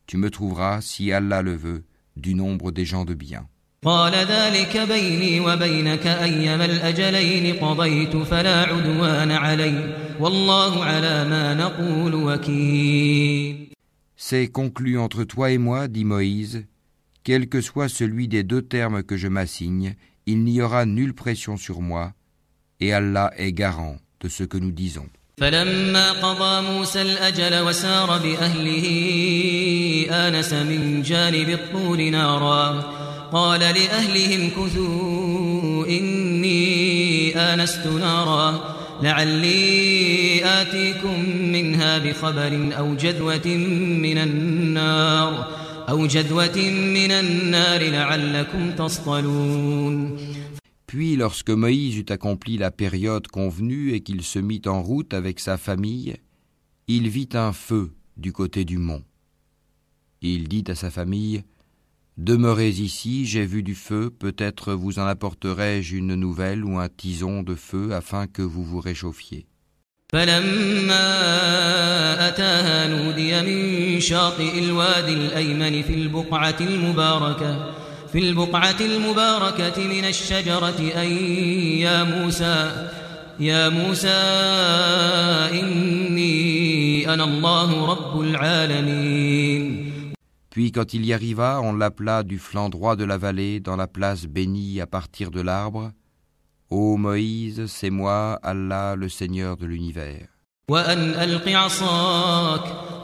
Tu 0.06 0.16
me 0.16 0.30
trouveras, 0.30 0.80
si 0.80 1.12
Allah 1.12 1.42
le 1.42 1.54
veut, 1.54 1.85
du 2.16 2.35
nombre 2.35 2.73
des 2.73 2.85
gens 2.85 3.04
de 3.04 3.14
bien. 3.14 3.47
C'est 14.16 14.49
conclu 14.49 14.99
entre 14.99 15.25
toi 15.25 15.50
et 15.50 15.59
moi, 15.59 15.87
dit 15.87 16.04
Moïse, 16.04 16.64
quel 17.25 17.49
que 17.49 17.61
soit 17.61 17.88
celui 17.88 18.26
des 18.26 18.42
deux 18.42 18.62
termes 18.62 19.02
que 19.02 19.18
je 19.18 19.28
m'assigne, 19.28 19.97
il 20.25 20.44
n'y 20.44 20.62
aura 20.62 20.87
nulle 20.87 21.14
pression 21.14 21.59
sur 21.59 21.83
moi, 21.83 22.14
et 22.81 22.93
Allah 22.93 23.31
est 23.37 23.52
garant 23.52 23.97
de 24.21 24.28
ce 24.28 24.45
que 24.45 24.59
nous 24.59 24.73
disons. 24.73 25.09
فلما 25.38 26.12
قضى 26.12 26.66
موسى 26.69 27.02
الأجل 27.02 27.59
وسار 27.59 28.19
بأهله 28.19 28.87
آنس 30.11 30.52
من 30.52 31.02
جانب 31.02 31.49
الطور 31.49 32.00
نارا. 32.11 32.83
قال 33.33 33.61
لأهلهم 33.61 34.50
كثوا 34.50 35.87
إني 35.87 37.37
آنست 37.37 37.87
نارا. 37.87 38.75
لعلي 39.02 40.40
آتيكم 40.45 41.28
منها 41.28 41.99
بخبر 41.99 42.69
أو 42.78 42.95
جذوة 42.95 43.47
من 44.02 44.19
النار 44.19 45.47
أو 45.88 46.07
جذوة 46.07 46.59
من 46.95 47.11
النار 47.11 47.83
لعلكم 47.83 48.71
تصطلون. 48.71 50.19
Puis 50.94 51.16
lorsque 51.16 51.51
Moïse 51.51 51.98
eut 51.98 52.06
accompli 52.10 52.58
la 52.58 52.72
période 52.72 53.28
convenue 53.28 53.94
et 53.94 54.01
qu'il 54.01 54.24
se 54.24 54.39
mit 54.39 54.62
en 54.66 54.82
route 54.82 55.13
avec 55.13 55.39
sa 55.39 55.58
famille, 55.58 56.16
il 56.88 57.10
vit 57.10 57.30
un 57.34 57.54
feu 57.54 57.92
du 58.18 58.32
côté 58.34 58.66
du 58.66 58.78
mont. 58.78 59.04
Il 60.22 60.48
dit 60.48 60.63
à 60.68 60.75
sa 60.75 60.89
famille, 60.89 61.44
Demeurez 62.18 62.70
ici, 62.70 63.25
j'ai 63.25 63.46
vu 63.46 63.63
du 63.63 63.75
feu, 63.75 64.10
peut-être 64.10 64.74
vous 64.74 65.00
en 65.00 65.06
apporterai-je 65.06 65.96
une 65.96 66.16
nouvelle 66.16 66.66
ou 66.66 66.78
un 66.78 66.89
tison 66.89 67.44
de 67.44 67.56
feu 67.56 67.94
afin 67.94 68.28
que 68.28 68.42
vous 68.42 68.63
vous 68.63 68.82
réchauffiez. 68.82 69.46
فلما 70.12 71.08
أتاها 72.28 72.88
نودي 72.88 73.42
من 73.42 74.00
شاطئ 74.00 74.60
الوادي 74.60 75.13
الأيمن 75.13 75.82
في 75.82 75.94
البقعة 75.94 76.56
المباركة 76.62 77.74
في 78.13 78.20
البقعة 78.20 78.80
المباركة 78.82 79.88
من 79.88 80.06
الشجرة 80.06 80.80
أن 80.96 81.12
يا 81.78 82.04
موسى 82.04 82.89
يا 83.39 83.70
موسى 83.70 84.20
إني 85.60 87.13
أنا 87.13 87.24
الله 87.24 87.86
رب 87.86 88.22
العالمين 88.22 89.89
Puis 90.50 90.72
quand 90.72 90.94
il 90.96 91.06
y 91.06 91.13
arriva, 91.13 91.62
on 91.62 91.74
l'appela 91.74 92.24
du 92.24 92.39
flanc 92.39 92.70
droit 92.70 92.96
de 92.96 93.06
la 93.06 93.18
vallée 93.18 93.60
dans 93.60 93.75
la 93.75 93.88
place 93.88 94.25
bénie 94.25 94.82
à 94.82 94.88
partir 94.88 95.30
de 95.30 95.42
l'arbre. 95.42 95.92
Ô 96.72 96.98
Moïse, 96.98 97.68
c'est 97.68 97.92
moi, 97.92 98.39
Allah, 98.42 98.96
le 98.96 99.10
Seigneur 99.10 99.58
de 99.58 99.68
l'univers. 99.68 100.28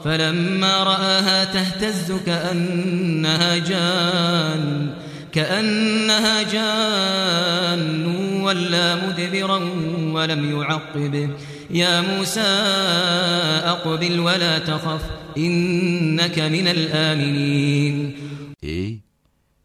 عصاك 0.00 0.04
فلما 0.04 0.82
رآها 0.82 1.44
تهتز 1.44 2.12
كأنها 2.12 3.58
جان 3.58 4.94
كأنها 5.32 6.42
جان 6.42 8.06
ولا 8.42 9.06
مدبرا 9.06 9.58
ولم 10.12 10.60
يعقب 10.60 11.30
يا 11.70 12.00
موسى 12.00 12.40
أقبل 13.64 14.20
ولا 14.20 14.58
تخف 14.58 15.02
إنك 15.36 16.38
من 16.38 16.68
الآمنين 16.68 18.14
Et 18.62 19.00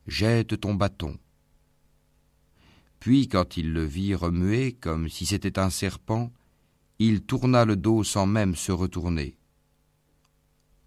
jette 0.07 0.59
ton 0.59 0.75
bâton. 0.75 1.17
Puis 2.99 3.27
quand 3.27 3.57
il 3.57 3.73
le 3.73 3.83
vit 3.83 4.13
remuer 4.13 4.73
comme 4.73 5.09
si 5.09 5.25
c'était 5.25 5.57
un 5.57 5.71
serpent, 5.71 6.31
il 6.99 7.21
tourna 7.21 7.65
le 7.65 7.75
dos 7.75 8.03
sans 8.03 8.27
même 8.27 8.55
se 8.55 8.71
retourner. 8.71 9.34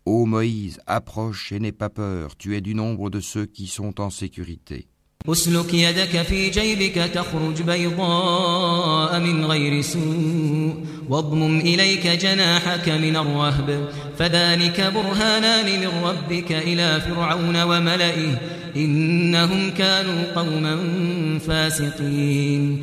Ô 0.06 0.26
Moïse, 0.26 0.80
approche 0.86 1.52
et 1.52 1.60
n'aie 1.60 1.72
pas 1.72 1.88
peur, 1.88 2.36
tu 2.36 2.56
es 2.56 2.60
du 2.60 2.74
nombre 2.74 3.08
de 3.08 3.20
ceux 3.20 3.46
qui 3.46 3.66
sont 3.66 4.00
en 4.00 4.10
sécurité. 4.10 4.88
اسلك 5.28 5.74
يدك 5.74 6.22
في 6.22 6.50
جيبك 6.50 6.94
تخرج 6.94 7.62
بيضاء 7.62 9.20
من 9.20 9.44
غير 9.44 9.80
سوء 9.82 10.84
واضمم 11.08 11.60
إليك 11.60 12.06
جناحك 12.06 12.88
من 12.88 13.16
الرهب 13.16 13.88
فذلك 14.18 14.80
برهانان 14.80 15.80
من 15.80 16.04
ربك 16.04 16.52
إلى 16.52 17.00
فرعون 17.00 17.62
وملئه 17.62 18.40
إنهم 18.76 19.70
كانوا 19.70 20.34
قوما 20.34 20.76
فاسقين 21.38 22.82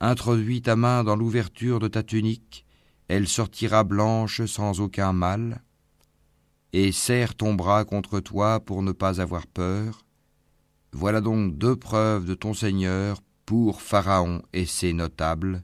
Introduis 0.00 0.62
ta 0.62 0.76
main 0.76 1.04
dans 1.04 1.16
l'ouverture 1.16 1.78
de 1.78 1.88
ta 1.88 2.02
tunique, 2.02 2.64
elle 3.08 3.28
sortira 3.28 3.84
blanche 3.84 4.46
sans 4.46 4.80
aucun 4.80 5.12
mal, 5.12 5.60
et 6.74 6.92
serre 6.92 7.34
ton 7.34 7.54
bras 7.54 7.84
contre 7.84 8.20
toi 8.20 8.60
pour 8.60 8.82
ne 8.82 8.92
pas 8.92 9.20
avoir 9.20 9.46
peur. 9.46 10.04
Voilà 10.92 11.20
donc 11.20 11.56
deux 11.56 11.76
preuves 11.76 12.24
de 12.24 12.34
ton 12.34 12.54
Seigneur 12.54 13.22
pour 13.46 13.82
Pharaon 13.82 14.42
et 14.52 14.66
ses 14.66 14.92
notables. 14.92 15.62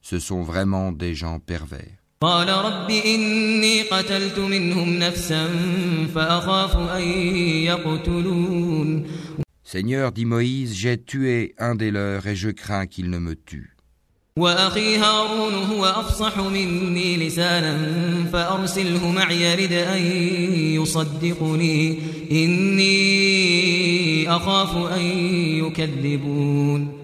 Ce 0.00 0.18
sont 0.18 0.42
vraiment 0.42 0.92
des 0.92 1.14
gens 1.14 1.38
pervers. 1.40 1.98
قال 2.22 2.48
رب 2.48 2.90
إني 2.90 3.82
قتلت 3.82 4.38
منهم 4.38 4.98
نفسا 4.98 5.48
فأخاف 6.14 6.76
أن 6.76 7.02
يقتلون 7.66 9.06
Seigneur, 9.64 10.12
dit 10.12 10.26
Moïse, 10.26 10.74
j'ai 10.74 11.02
tué 11.02 11.54
un 11.58 11.74
des 11.74 11.90
leurs 11.90 12.26
et 12.26 12.36
je 12.36 12.50
crains 12.50 12.86
qu'il 12.86 13.08
ne 13.08 13.18
me 13.18 13.34
tue. 13.34 13.74
وأخي 14.36 14.96
هارون 14.96 15.54
هو 15.54 15.84
أفصح 15.84 16.38
مني 16.38 17.16
لسانا 17.16 17.74
فأرسله 18.32 19.10
معي 19.10 19.42
يرد 19.42 19.72
أن 19.72 20.02
يصدقني 20.80 21.98
إني 22.30 24.30
أخاف 24.30 24.92
أن 24.92 25.00
يكذبون 25.64 27.02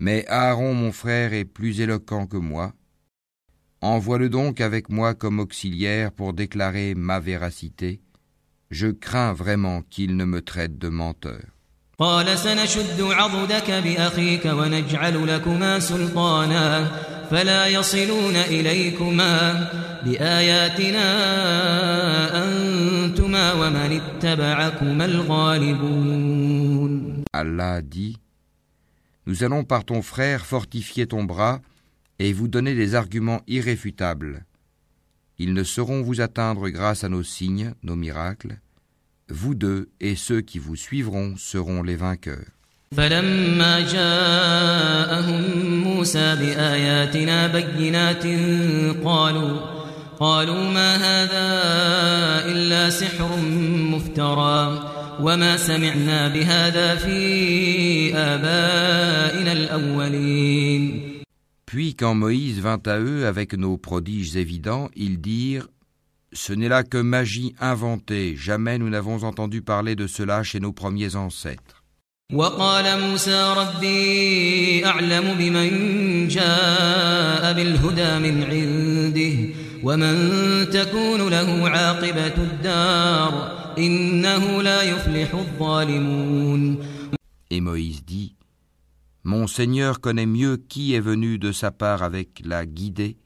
Mais 0.00 0.24
Aaron, 0.28 0.74
mon 0.74 0.92
frère, 0.92 1.32
est 1.32 1.44
plus 1.44 1.80
éloquent 1.80 2.26
que 2.26 2.36
moi. 2.36 2.72
Envoie-le 3.80 4.28
donc 4.28 4.60
avec 4.60 4.90
moi 4.90 5.14
comme 5.14 5.40
auxiliaire 5.40 6.12
pour 6.12 6.34
déclarer 6.34 6.94
ma 6.94 7.20
véracité. 7.20 8.00
Je 8.70 8.88
crains 8.88 9.32
vraiment 9.32 9.82
qu'il 9.82 10.16
ne 10.16 10.24
me 10.24 10.42
traite 10.42 10.78
de 10.78 10.88
menteur. 10.88 11.42
قال 11.98 12.38
سنشد 12.38 13.00
عضدك 13.00 13.70
بأخيك 13.70 14.44
ونجعل 14.46 15.26
لكما 15.26 15.80
سلطانا 15.80 16.90
فلا 17.30 17.66
يصلون 17.66 18.36
إليكما 18.36 19.70
بآياتنا 20.04 21.06
أنتما 22.44 23.52
ومن 23.52 24.00
اتبعكما 24.00 25.04
الغالبون 25.04 26.44
Allah 27.34 27.82
dit 27.82 28.16
Nous 29.26 29.42
allons 29.42 29.64
par 29.64 29.84
ton 29.84 30.02
frère 30.02 30.46
fortifier 30.46 31.06
ton 31.06 31.24
bras 31.24 31.60
et 32.18 32.32
vous 32.32 32.48
donner 32.48 32.74
des 32.74 32.94
arguments 32.94 33.40
irréfutables. 33.48 34.44
Ils 35.38 35.54
ne 35.54 35.64
sauront 35.64 36.02
vous 36.02 36.20
atteindre 36.20 36.68
grâce 36.68 37.02
à 37.02 37.08
nos 37.08 37.22
signes, 37.24 37.74
nos 37.82 37.96
miracles. 37.96 38.60
Vous 39.28 39.54
deux 39.54 39.88
et 40.00 40.16
ceux 40.16 40.40
qui 40.40 40.58
vous 40.58 40.76
suivront 40.76 41.34
seront 41.36 41.82
les 41.82 41.96
vainqueurs. 41.96 42.54
فلما 42.96 43.80
جاءهم 43.80 45.42
موسى 45.84 46.36
بآياتنا 46.36 47.46
بينات 47.46 48.26
قالوا 49.04 49.60
قالوا 50.20 50.64
ما 50.70 50.96
هذا 50.96 51.46
إلا 52.52 52.90
سحر 52.90 53.36
مفترى 53.90 54.90
وما 55.20 55.56
سمعنا 55.56 56.28
بهذا 56.28 56.94
في 56.94 58.14
آبائنا 58.16 59.52
الأولين 59.52 61.14
Puis 61.66 61.96
quand 61.96 62.14
Moïse 62.14 62.60
vint 62.60 62.82
à 62.86 63.00
eux 63.00 63.26
avec 63.26 63.54
nos 63.54 63.76
prodiges 63.76 64.36
évidents, 64.36 64.90
ils 64.94 65.20
dirent 65.20 65.66
Ce 66.32 66.52
n'est 66.52 66.68
là 66.68 66.82
que 66.82 66.98
magie 66.98 67.54
inventée, 67.60 68.34
jamais 68.36 68.78
nous 68.78 68.90
n'avons 68.90 69.22
entendu 69.22 69.62
parler 69.62 69.94
de 69.94 70.06
cela 70.06 70.42
chez 70.42 70.60
nos 70.60 70.72
premiers 70.72 71.16
ancêtres. 71.16 71.84
وقال 72.32 73.00
موسى 73.00 73.54
ربي 73.56 74.86
أعلم 74.86 75.34
بمن 75.38 76.28
جاء 76.28 77.52
بالهدى 77.52 78.18
من 78.18 78.42
عنده 78.42 79.54
ومن 79.82 80.16
تكون 80.70 81.28
له 81.28 81.68
عاقبة 81.68 82.36
الدار 82.36 83.32
إنه 83.78 84.62
لا 84.62 84.82
يفلح 84.82 85.34
الظالمون 85.34 86.78
Et 87.50 87.60
Moïse 87.60 88.04
dit 88.04 88.34
Mon 89.22 89.46
Seigneur 89.46 90.00
connaît 90.00 90.26
mieux 90.26 90.56
qui 90.56 90.94
est 90.94 91.00
venu 91.00 91.38
de 91.38 91.52
sa 91.52 91.70
part 91.70 92.02
avec 92.02 92.40
la 92.44 92.64
guidée 92.66 93.18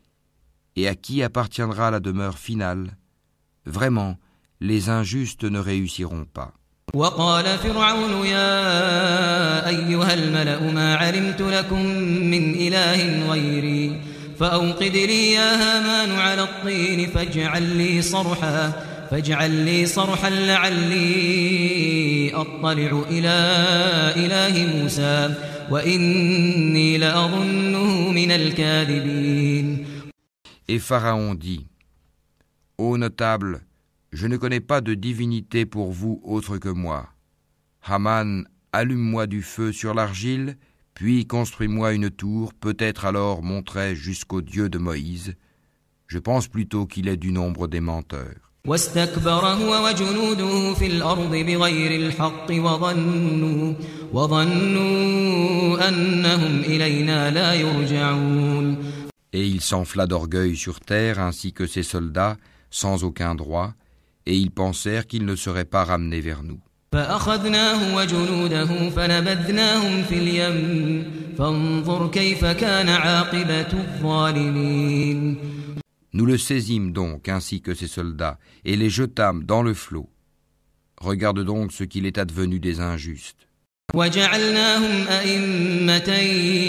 et 0.76 0.88
à 0.88 0.94
qui 0.94 1.22
appartiendra 1.22 1.90
la 1.90 2.00
demeure 2.00 2.38
finale. 2.38 2.96
Vraiment, 3.66 4.16
les 4.60 4.88
injustes 4.88 5.44
ne 5.44 5.58
réussiront 5.58 6.24
pas. 6.24 6.52
وقال 6.94 7.44
فرعون 7.44 8.26
يا 8.26 9.68
أيها 9.68 10.14
الملأ 10.14 10.72
ما 10.72 10.94
علمت 10.96 11.40
لكم 11.40 11.86
من 12.30 12.54
إله 12.54 13.30
غيري 13.30 14.00
فأوقد 14.40 14.96
لي 14.96 15.32
يا 15.32 15.54
هامان 15.54 16.10
على 16.18 16.42
الطين 16.42 17.06
فاجعل 17.06 17.62
لي 17.76 18.02
صرحا 18.02 18.72
فاجعل 19.10 19.50
لي 19.50 19.86
صرحا 19.86 20.30
لعلي 20.30 22.30
أطلع 22.34 23.02
إلى 23.10 23.36
إله 24.16 24.66
موسى 24.76 25.34
وإني 25.70 26.98
لأظنه 26.98 28.10
من 28.10 28.30
الكاذبين 28.30 29.86
Et 30.70 30.78
Pharaon 30.78 31.34
dit 31.34 31.66
Ô 32.82 32.96
notable, 32.96 33.62
je 34.12 34.26
ne 34.26 34.36
connais 34.36 34.60
pas 34.60 34.80
de 34.80 34.94
divinité 34.94 35.66
pour 35.66 35.92
vous 35.92 36.20
autre 36.24 36.58
que 36.58 36.68
moi. 36.68 37.08
Haman, 37.82 38.46
allume-moi 38.72 39.26
du 39.26 39.42
feu 39.42 39.72
sur 39.72 39.94
l'argile, 39.94 40.56
puis 40.94 41.26
construis-moi 41.26 41.92
une 41.92 42.10
tour, 42.10 42.54
peut-être 42.54 43.04
alors 43.04 43.42
monterai 43.42 43.94
jusqu'au 43.94 44.40
Dieu 44.42 44.68
de 44.68 44.78
Moïse. 44.78 45.34
Je 46.06 46.18
pense 46.18 46.48
plutôt 46.48 46.86
qu'il 46.86 47.08
est 47.08 47.16
du 47.16 47.32
nombre 47.32 47.68
des 47.68 47.80
menteurs. 47.80 48.48
واستكبر 48.66 49.44
هو 49.46 49.86
وجنوده 49.86 50.74
في 50.74 50.86
الأرض 50.86 51.30
بغير 51.30 52.06
الحق 52.06 52.46
وظنوا 52.50 53.74
وظنوا 54.12 55.88
أنهم 55.88 56.60
إلينا 56.60 57.30
لا 57.30 57.54
يرجعون 57.54 58.76
Et 59.32 59.46
il 59.46 59.60
s'enfla 59.60 60.06
d'orgueil 60.06 60.56
sur 60.56 60.80
terre 60.80 61.18
ainsi 61.20 61.52
que 61.52 61.66
ses 61.66 61.82
soldats, 61.82 62.36
sans 62.72 63.04
aucun 63.04 63.34
droit, 63.34 63.74
et 64.26 64.36
ils 64.36 64.50
pensèrent 64.50 65.06
qu'ils 65.06 65.24
ne 65.24 65.36
seraient 65.36 65.64
pas 65.64 65.84
ramenés 65.84 66.20
vers 66.20 66.42
nous. 66.42 66.60
فأخذناه 66.92 67.96
وجنوده 67.96 68.90
فنبذناهم 68.90 70.02
في 70.02 70.14
اليم 70.14 71.04
فانظر 71.38 72.08
كيف 72.08 72.44
كان 72.44 72.88
عاقبة 72.88 73.72
الظالمين 73.72 75.36
Nous 76.14 76.24
le 76.24 76.38
saisîmes 76.38 76.92
donc 76.92 77.28
ainsi 77.28 77.60
que 77.60 77.74
ses 77.74 77.86
soldats, 77.86 78.38
et 78.64 78.76
les 78.76 78.88
jetâmes 78.88 79.44
dans 79.44 79.62
le 79.62 79.74
flot. 79.74 80.08
Regarde 80.98 81.44
donc 81.44 81.70
ce 81.70 81.84
qu'il 81.84 82.06
est 82.06 82.16
advenu 82.18 82.58
des 82.58 82.80
injustes. 82.80 83.46
وجعلناهم 83.94 85.08
أئمة 85.08 86.14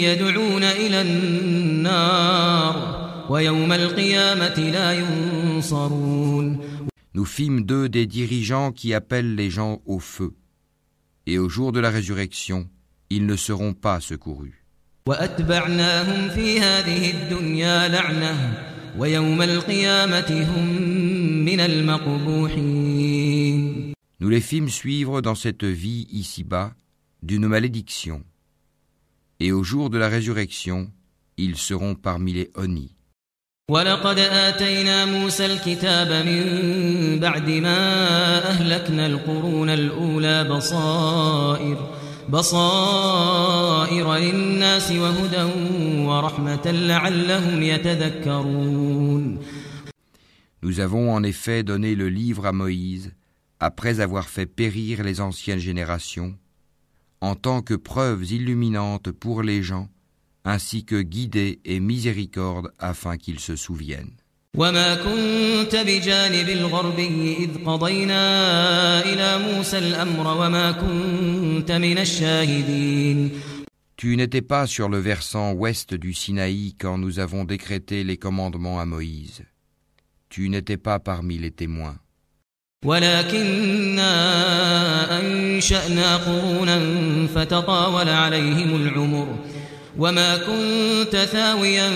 يدعون 0.04 0.62
إلى 0.62 1.02
النار 1.02 2.74
Nous 7.13 7.25
fîmes 7.25 7.65
d'eux 7.65 7.89
des 7.89 8.05
dirigeants 8.05 8.71
qui 8.71 8.93
appellent 8.93 9.35
les 9.35 9.49
gens 9.49 9.81
au 9.85 9.99
feu. 9.99 10.33
Et 11.25 11.39
au 11.39 11.49
jour 11.49 11.71
de 11.71 11.79
la 11.79 11.89
résurrection, 11.89 12.69
ils 13.09 13.25
ne 13.25 13.35
seront 13.35 13.73
pas 13.73 13.99
secourus. 13.99 14.63
Nous 24.19 24.29
les 24.29 24.41
fîmes 24.41 24.69
suivre 24.69 25.21
dans 25.21 25.35
cette 25.35 25.63
vie 25.63 26.07
ici-bas 26.11 26.73
d'une 27.23 27.47
malédiction. 27.47 28.23
Et 29.39 29.51
au 29.51 29.63
jour 29.63 29.89
de 29.89 29.97
la 29.97 30.09
résurrection, 30.09 30.91
ils 31.37 31.57
seront 31.57 31.95
parmi 31.95 32.33
les 32.33 32.51
honnis. 32.55 32.94
ولقد 33.70 34.18
آتينا 34.18 35.04
موسى 35.04 35.46
الكتاب 35.46 36.26
من 36.26 36.44
بعد 37.20 37.50
ما 37.50 37.78
أهلكنا 38.50 39.06
القرون 39.06 39.70
الأولى 39.70 40.44
بصائر 40.44 41.90
بصائر 42.28 44.14
للناس 44.14 44.90
وهدى 44.92 45.42
ورحمة 46.06 46.70
لعلهم 46.70 47.62
يتذكرون 47.62 49.38
Nous 50.62 50.80
avons 50.80 51.14
en 51.14 51.22
effet 51.22 51.62
donné 51.62 51.94
le 51.94 52.08
livre 52.08 52.46
à 52.46 52.52
Moïse 52.52 53.12
après 53.60 54.00
avoir 54.00 54.28
fait 54.28 54.46
périr 54.46 55.04
les 55.04 55.20
anciennes 55.20 55.60
générations, 55.60 56.34
en 57.20 57.36
tant 57.36 57.62
que 57.62 57.74
preuves 57.74 58.32
illuminantes 58.32 59.12
pour 59.12 59.42
les 59.42 59.62
gens, 59.62 59.88
ainsi 60.44 60.84
que 60.84 61.02
guidées 61.02 61.60
et 61.64 61.80
miséricorde 61.80 62.72
afin 62.78 63.16
qu'ils 63.16 63.40
se 63.40 63.56
souviennent. 63.56 64.16
وما 64.56 64.94
كنت 64.94 65.76
بجانب 65.76 66.48
الغربي 66.48 67.36
إذ 67.38 67.64
قضينا 67.64 68.22
إلى 69.04 69.38
موسى 69.38 69.78
الأمر 69.78 70.26
وما 70.26 70.72
كنت 70.72 71.72
من 71.72 71.98
الشاهدين 71.98 73.30
Tu 73.96 74.16
n'étais 74.16 74.40
pas 74.40 74.66
sur 74.66 74.88
le 74.88 74.98
versant 74.98 75.52
ouest 75.52 75.92
du 75.94 76.14
Sinaï 76.14 76.74
quand 76.80 76.96
nous 76.96 77.18
avons 77.18 77.44
décrété 77.44 78.02
les 78.02 78.16
commandements 78.16 78.80
à 78.80 78.86
Moïse. 78.86 79.42
Tu 80.30 80.48
n'étais 80.48 80.78
pas 80.78 80.98
parmi 80.98 81.38
les 81.38 81.50
témoins. 81.50 81.96
ولكننا 82.84 84.10
أنشأنا 85.20 86.16
قرونا 86.16 86.78
فتطاول 87.34 88.08
عليهم 88.08 88.76
العمر 88.76 89.36
وما 89.98 90.36
كنت 90.36 91.16
ثاويا 91.16 91.90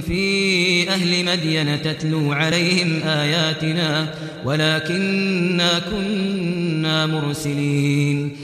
في 0.00 0.88
أهل 0.90 1.24
مدين 1.24 1.82
تتلو 1.82 2.32
عليهم 2.32 3.02
آياتنا 3.02 4.14
ولكننا 4.44 5.78
كنا 5.78 7.06
مرسلين 7.06 8.36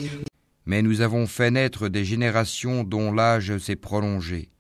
Mais 0.67 0.83
nous 0.83 1.01
avons 1.01 1.27
fait 1.27 1.51
naître 1.51 1.89
des 1.89 2.05
générations 2.05 2.85
dont 2.85 3.11
l'âge 3.11 3.57
s'est 3.57 3.75
prolongé. 3.89 4.51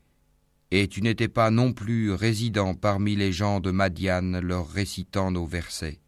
Et 0.71 0.89
tu 0.89 1.03
n'étais 1.03 1.29
pas 1.29 1.51
non 1.51 1.75
plus 1.75 2.13
résident 2.13 2.73
parmi 2.73 3.15
les 3.15 3.31
gens 3.31 3.61
de 3.61 3.71
Madian 3.71 4.41
leur 4.43 4.67
récitant 4.71 5.31
nos 5.31 5.45
versets. 5.45 5.99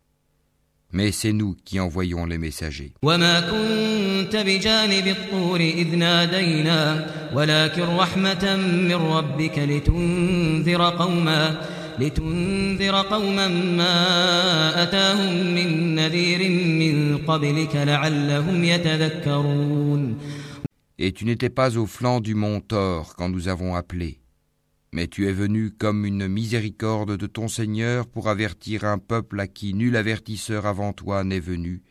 Mais 0.93 1.13
c'est 1.13 1.35
nous 1.35 1.55
qui 1.67 1.79
envoyons 1.81 2.25
les 2.25 2.39
messagers. 2.39 2.93
وما 3.03 3.41
كنت 3.41 3.94
بجانب 4.37 5.07
الطور 5.07 5.61
إذ 5.61 5.97
نادينا 5.97 7.07
ولكن 7.35 7.83
رحمة 7.83 8.57
من 8.57 8.95
ربك 8.95 9.59
لتنذر 9.59 10.83
قوما 10.83 11.61
لتنذر 11.99 12.95
قوما 12.95 13.49
ما 13.49 14.83
أتاهم 14.83 15.55
من 15.55 15.95
نذير 15.95 16.51
من 16.51 17.19
قبلك 17.19 17.77
لعلهم 17.77 18.65
يتذكرون 18.65 20.17
Et 21.03 21.13
tu 21.13 21.25
n'étais 21.25 21.49
pas 21.49 21.79
au 21.79 21.87
flanc 21.87 22.21
du 22.21 22.35
mont 22.35 22.61
Thor 22.61 23.15
quand 23.17 23.31
nous 23.31 23.49
avons 23.49 23.75
appelé. 23.75 24.21
Mais 24.93 25.07
tu 25.07 25.27
es 25.27 25.33
venu 25.33 25.71
comme 25.71 26.05
une 26.05 26.29
miséricorde 26.29 27.17
de 27.17 27.27
ton 27.27 27.49
Seigneur 27.49 28.07
pour 28.07 28.29
avertir 28.29 28.85
un 28.85 28.99
peuple 28.99 29.41
à 29.41 29.47
qui 29.47 29.73
nul 29.73 29.97
avertisseur 29.97 30.67
avant 30.67 30.93
toi 30.93 31.25
n'est 31.25 31.41
venu, 31.41 31.83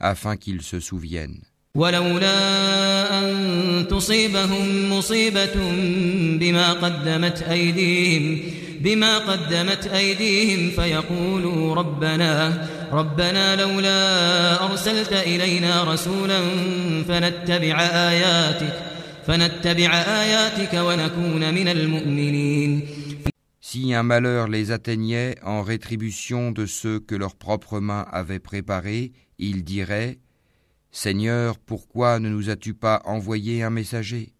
afin 0.00 0.36
qu'ils 0.36 0.62
se 0.62 0.80
souviennent. 0.80 1.44
ولولا 1.75 3.19
أن 3.19 3.87
تصيبهم 3.89 4.93
مصيبة 4.93 5.55
بما 6.39 6.73
قدمت 6.73 7.41
أيديهم 7.41 8.39
بما 8.79 9.17
قدمت 9.17 9.87
أيديهم 9.87 10.69
فيقولوا 10.69 11.75
ربنا 11.75 12.67
ربنا 12.91 13.55
لولا 13.55 14.63
أرسلت 14.65 15.13
إلينا 15.13 15.83
رسولا 15.83 16.39
فنتبع 17.07 17.81
آياتك 17.81 18.73
فنتبع 19.27 19.93
آياتك 19.93 20.73
ونكون 20.73 21.53
من 21.53 21.67
المؤمنين. 21.67 22.81
Si 23.61 23.93
un 23.93 24.03
malheur 24.03 24.49
les 24.49 24.71
atteignait 24.71 25.35
en 25.43 25.61
rétribution 25.61 26.51
de 26.51 26.65
ceux 26.65 26.99
que 26.99 27.15
leurs 27.15 27.35
propres 27.35 27.79
mains 27.79 28.05
avaient 28.11 28.39
préparés, 28.39 29.13
ils 29.39 29.63
diraient 29.63 30.17
Seigneur, 30.90 31.58
pourquoi 31.58 32.18
ne 32.18 32.28
nous 32.28 32.48
as-tu 32.48 32.72
pas 32.74 33.02
envoyé 33.04 33.62
un 33.62 33.70
messager 33.70 34.32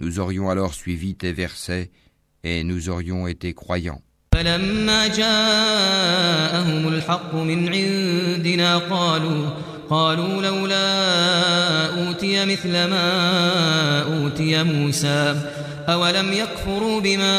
Nous 0.00 0.20
aurions 0.20 0.48
alors 0.48 0.74
suivi 0.74 1.14
tes 1.14 1.32
versets 1.32 1.90
et 2.44 2.64
nous 2.64 2.88
aurions 2.88 3.26
été 3.26 3.54
croyants. 3.54 4.00
فلما 4.32 5.06
جاءهم 5.06 6.88
الحق 6.88 7.34
من 7.34 7.68
عندنا 7.74 8.78
قالوا 8.78 9.50
قالوا 9.90 10.42
لولا 10.42 12.08
أوتي 12.08 12.44
مثل 12.44 12.72
ما 12.72 14.02
أوتي 14.02 14.62
موسى 14.62 15.50
أولم 15.88 16.32
يكفروا 16.32 17.00
بما 17.00 17.36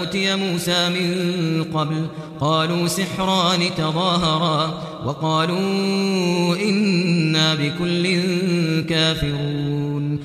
أوتي 0.00 0.36
موسى 0.36 0.88
من 0.88 1.64
قبل 1.64 2.06
قالوا 2.40 2.86
سحران 2.86 3.74
تظاهرا 3.74 4.66
وقالوا 5.04 6.56
إنا 6.56 7.54
بكل 7.54 8.04
كافرون 8.88 10.18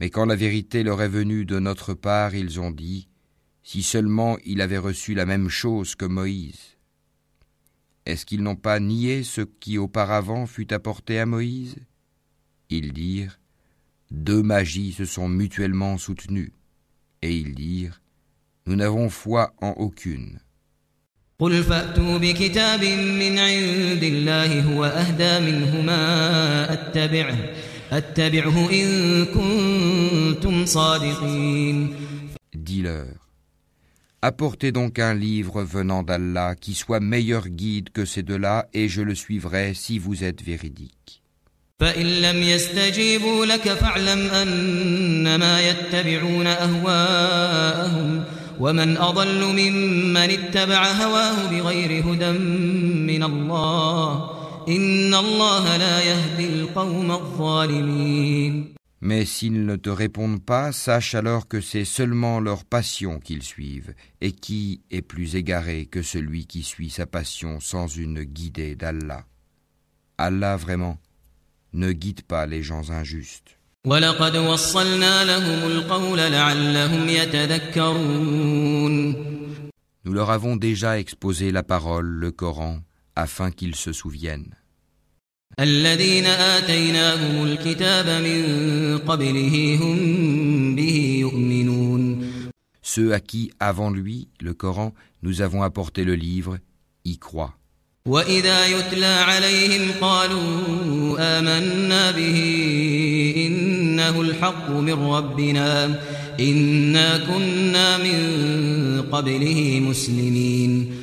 Mais 0.00 0.10
quand 0.10 0.26
la 0.26 0.34
vérité 0.34 0.82
leur 0.82 1.00
est 1.00 1.08
venue 1.08 1.44
de 1.44 1.60
notre 1.60 1.94
part, 1.94 2.34
ils 2.34 2.58
ont 2.58 2.72
dit 2.72 3.06
Si 3.62 3.84
seulement 3.84 4.36
il 4.44 4.60
avait 4.60 4.78
reçu 4.78 5.14
la 5.14 5.26
même 5.26 5.48
chose 5.48 5.94
que 5.94 6.04
Moïse. 6.04 6.76
Est-ce 8.04 8.26
qu'ils 8.26 8.42
n'ont 8.42 8.56
pas 8.56 8.80
nié 8.80 9.22
ce 9.22 9.42
qui 9.42 9.78
auparavant 9.78 10.46
fut 10.46 10.72
apporté 10.74 11.20
à 11.20 11.26
Moïse 11.26 11.76
Ils 12.68 12.92
dirent 12.92 13.38
Deux 14.10 14.42
magies 14.42 14.92
se 14.92 15.04
sont 15.04 15.28
mutuellement 15.28 15.98
soutenues. 15.98 16.52
Et 17.22 17.36
ils 17.36 17.54
dirent 17.54 18.00
Nous 18.66 18.76
n'avons 18.76 19.08
foi 19.08 19.52
en 19.60 19.70
aucune. 19.70 20.38
قل 21.38 21.62
فأتوا 21.62 22.18
بكتاب 22.18 22.84
من 22.84 23.38
عند 23.38 24.02
الله 24.02 24.62
هو 24.62 24.84
أهدى 24.84 25.52
منهما 25.52 26.72
أتبعه 26.72 27.38
أتبعه 27.92 28.70
إن 28.70 29.24
كنتم 29.24 30.66
صادقين 30.66 31.94
Dis-leur 32.54 33.22
Apportez 34.24 34.70
donc 34.70 35.00
un 35.00 35.14
livre 35.14 35.64
venant 35.64 36.04
d'Allah 36.04 36.54
qui 36.54 36.74
soit 36.74 37.00
meilleur 37.00 37.48
guide 37.48 37.90
que 37.90 38.04
ces 38.04 38.22
deux-là, 38.22 38.68
et 38.72 38.88
je 38.88 39.02
le 39.02 39.16
suivrai 39.16 39.74
si 39.74 39.98
vous 39.98 40.22
êtes 40.22 40.42
véridique. 40.42 41.15
فإن 41.80 42.06
لم 42.06 42.42
يستجيبوا 42.42 43.46
لك 43.46 43.68
فاعلم 43.68 44.18
أنما 44.18 45.68
يتبعون 45.68 46.46
أهواءهم 46.46 48.24
ومن 48.60 48.96
أضل 48.96 49.44
ممن 49.44 50.16
اتبع 50.16 50.92
هواه 50.92 51.50
بغير 51.50 52.04
هدى 52.04 52.38
من 53.12 53.22
الله 53.22 54.30
إن 54.68 55.14
الله 55.14 55.76
لا 55.76 56.02
يهدي 56.02 56.46
القوم 56.46 57.10
الظالمين 57.10 58.74
Mais 59.04 59.24
s'ils 59.24 59.66
ne 59.66 59.74
te 59.74 59.90
répondent 59.90 60.44
pas, 60.44 60.70
sache 60.70 61.16
alors 61.16 61.48
que 61.48 61.60
c'est 61.60 61.84
seulement 61.84 62.38
leur 62.38 62.64
passion 62.64 63.18
qu'ils 63.18 63.42
suivent, 63.42 63.94
et 64.20 64.30
qui 64.30 64.82
est 64.92 65.02
plus 65.02 65.34
égaré 65.34 65.86
que 65.86 66.02
celui 66.02 66.46
qui 66.46 66.62
suit 66.62 66.90
sa 66.90 67.06
passion 67.06 67.58
sans 67.58 67.88
une 67.88 68.22
guidée 68.22 68.76
d'Allah. 68.76 69.24
Allah 70.18 70.56
vraiment 70.56 70.98
ne 71.73 71.91
guide 71.91 72.21
pas 72.23 72.45
les 72.45 72.63
gens 72.63 72.89
injustes. 72.89 73.57
Nous 73.85 73.93
leur 80.13 80.29
avons 80.29 80.55
déjà 80.55 80.99
exposé 80.99 81.51
la 81.51 81.63
parole, 81.63 82.07
le 82.07 82.31
Coran, 82.31 82.79
afin 83.15 83.51
qu'ils 83.51 83.75
se 83.75 83.93
souviennent. 83.93 84.55
Ceux 92.81 93.13
à 93.13 93.19
qui, 93.19 93.51
avant 93.59 93.89
lui, 93.89 94.27
le 94.39 94.53
Coran, 94.53 94.93
nous 95.23 95.41
avons 95.41 95.63
apporté 95.63 96.03
le 96.03 96.15
livre, 96.15 96.59
y 97.05 97.17
croient. 97.17 97.57
وإذا 98.06 98.66
يتلى 98.66 99.06
عليهم 99.06 99.90
قالوا 100.00 101.16
آمنا 101.18 102.10
به 102.10 102.38
إنه 103.36 104.20
الحق 104.20 104.70
من 104.70 104.92
ربنا 104.92 106.00
إنا 106.40 107.18
كنا 107.18 107.98
من 107.98 109.02
قبله 109.12 109.80
مسلمين 109.80 111.02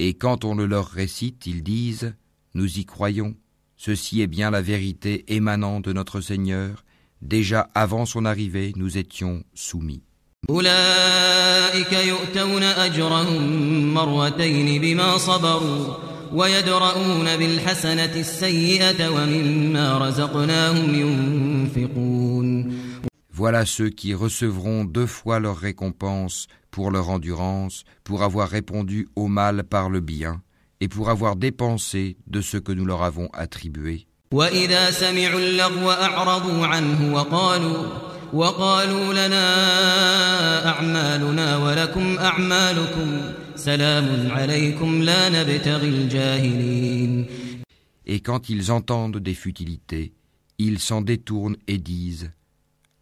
Et 0.00 0.14
quand 0.14 0.44
on 0.44 0.54
le 0.54 0.66
leur 0.66 0.88
récite, 0.88 1.46
ils 1.46 1.62
disent 1.62 2.14
Nous 2.54 2.78
y 2.78 2.84
croyons, 2.84 3.34
ceci 3.76 4.20
est 4.20 4.26
bien 4.26 4.50
la 4.50 4.60
vérité 4.60 5.24
émanant 5.28 5.80
de 5.80 5.92
notre 5.92 6.20
Seigneur. 6.20 6.84
Déjà 7.22 7.70
avant 7.74 8.04
son 8.04 8.26
arrivée, 8.26 8.72
nous 8.76 8.98
étions 8.98 9.42
soumis. 9.54 10.02
أولئك 10.50 11.92
يؤتون 11.92 12.62
أجرهم 12.62 13.94
مرتين 13.94 14.80
بما 14.80 15.18
صبروا 15.18 16.07
ويدرؤون 16.32 17.36
بالحسنة 17.36 18.14
السيئة 18.16 19.08
ومما 19.08 19.98
رزقناهم 19.98 20.94
ينفقون 20.94 22.74
Voilà 23.36 23.66
ceux 23.66 23.90
qui 23.90 24.14
recevront 24.14 24.84
deux 24.84 25.06
fois 25.08 25.40
leur 25.40 25.56
récompense 25.56 26.46
pour 26.70 26.92
leur 26.92 27.10
endurance, 27.10 27.82
pour 28.04 28.22
avoir 28.22 28.48
répondu 28.48 29.08
au 29.16 29.26
mal 29.26 29.64
par 29.64 29.90
le 29.90 29.98
bien, 30.00 30.40
et 30.80 30.86
pour 30.86 31.10
avoir 31.10 31.34
dépensé 31.34 32.16
de 32.28 32.40
ce 32.40 32.58
que 32.58 32.70
nous 32.70 32.84
leur 32.86 33.02
avons 33.02 33.28
attribué. 33.32 34.06
وإذا 34.32 34.90
سمعوا 34.90 35.40
اللغو 35.40 35.90
أعرضوا 35.90 36.66
عنه 36.66 37.14
وقالوا 37.14 37.86
وقالوا 38.32 39.14
لنا 39.14 39.46
أعمالنا 40.68 41.56
ولكم 41.56 42.18
أعمالكم 42.18 43.20
سلام 43.58 44.30
عليكم 44.30 45.02
لا 45.02 45.28
نبتغي 45.28 45.88
الجاهلين 45.88 47.26
Et 48.06 48.20
quand 48.20 48.48
ils 48.50 48.70
entendent 48.70 49.16
des 49.16 49.34
futilités, 49.34 50.12
ils 50.58 50.78
s'en 50.78 51.00
détournent 51.00 51.56
et 51.66 51.78
disent 51.78 52.32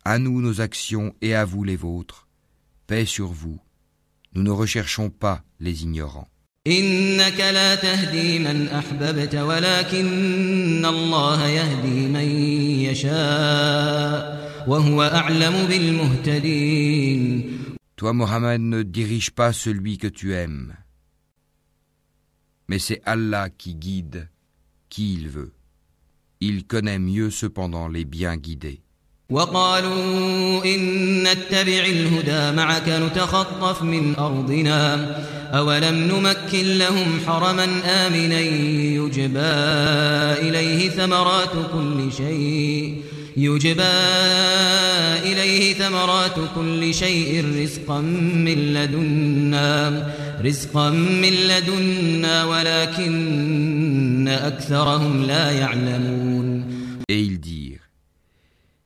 À 0.05 0.19
nous 0.19 0.41
nos 0.41 0.61
actions 0.61 1.15
et 1.21 1.35
à 1.35 1.45
vous 1.45 1.65
les 1.65 1.77
vôtres. 1.77 2.29
Paix 2.87 3.05
sur 3.05 3.29
vous. 3.29 3.59
Nous 4.35 4.43
ne 4.43 4.51
recherchons 4.51 5.11
pas 5.11 5.43
les 5.61 5.83
ignorants. 5.83 6.29
إنك 6.67 7.41
لا 7.41 7.75
تهدي 7.75 8.39
من 8.39 8.69
أحببت 8.69 9.35
ولكن 9.35 10.85
الله 10.87 11.47
يهدي 11.49 12.09
من 12.09 12.29
يشاء 12.87 14.43
وهو 14.69 15.03
أعلم 15.03 15.67
بالمهتدين 15.69 17.53
Toi, 17.97 18.13
Mohammed, 18.13 18.61
ne 18.61 18.83
dirige 18.83 19.31
pas 19.31 19.53
celui 19.53 19.99
que 19.99 20.09
tu 20.09 20.35
aimes. 20.35 20.75
Mais 22.69 22.79
c'est 22.79 23.03
Allah 23.05 23.49
qui 23.51 23.75
guide 23.75 24.29
qui 24.89 25.15
il 25.15 25.29
veut. 25.29 25.53
Il 26.41 26.67
connaît 26.67 26.99
mieux 26.99 27.31
cependant 27.31 27.89
les 27.89 28.05
bien 28.05 28.37
guidés. 28.37 28.81
وقالوا 29.31 30.65
إن 30.65 31.23
نتبع 31.23 31.85
الهدى 31.85 32.57
معك 32.57 32.89
نتخطف 32.89 33.83
من 33.83 34.15
أرضنا 34.17 35.07
أولم 35.57 35.95
نمكن 35.95 36.79
لهم 36.79 37.21
حرما 37.27 37.65
آمنا 37.85 38.41
يجبى 38.41 39.53
إليه 40.49 40.89
ثمرات 40.91 41.53
كل 41.73 42.13
شيء 42.13 43.03
يجبى 43.37 43.83
إليه 45.23 45.75
ثمرات 45.75 46.55
كل 46.55 46.95
شيء 46.95 47.45
رزقا 47.63 48.01
من 48.01 48.73
لدنا 48.75 50.13
رزقا 50.41 50.91
من 50.91 51.33
لدنا 51.33 52.45
ولكن 52.45 54.29
أكثرهم 54.29 55.23
لا 55.23 55.51
يعلمون 55.51 56.63
Et 57.09 57.21
ils 57.21 57.41
dirent 57.41 57.91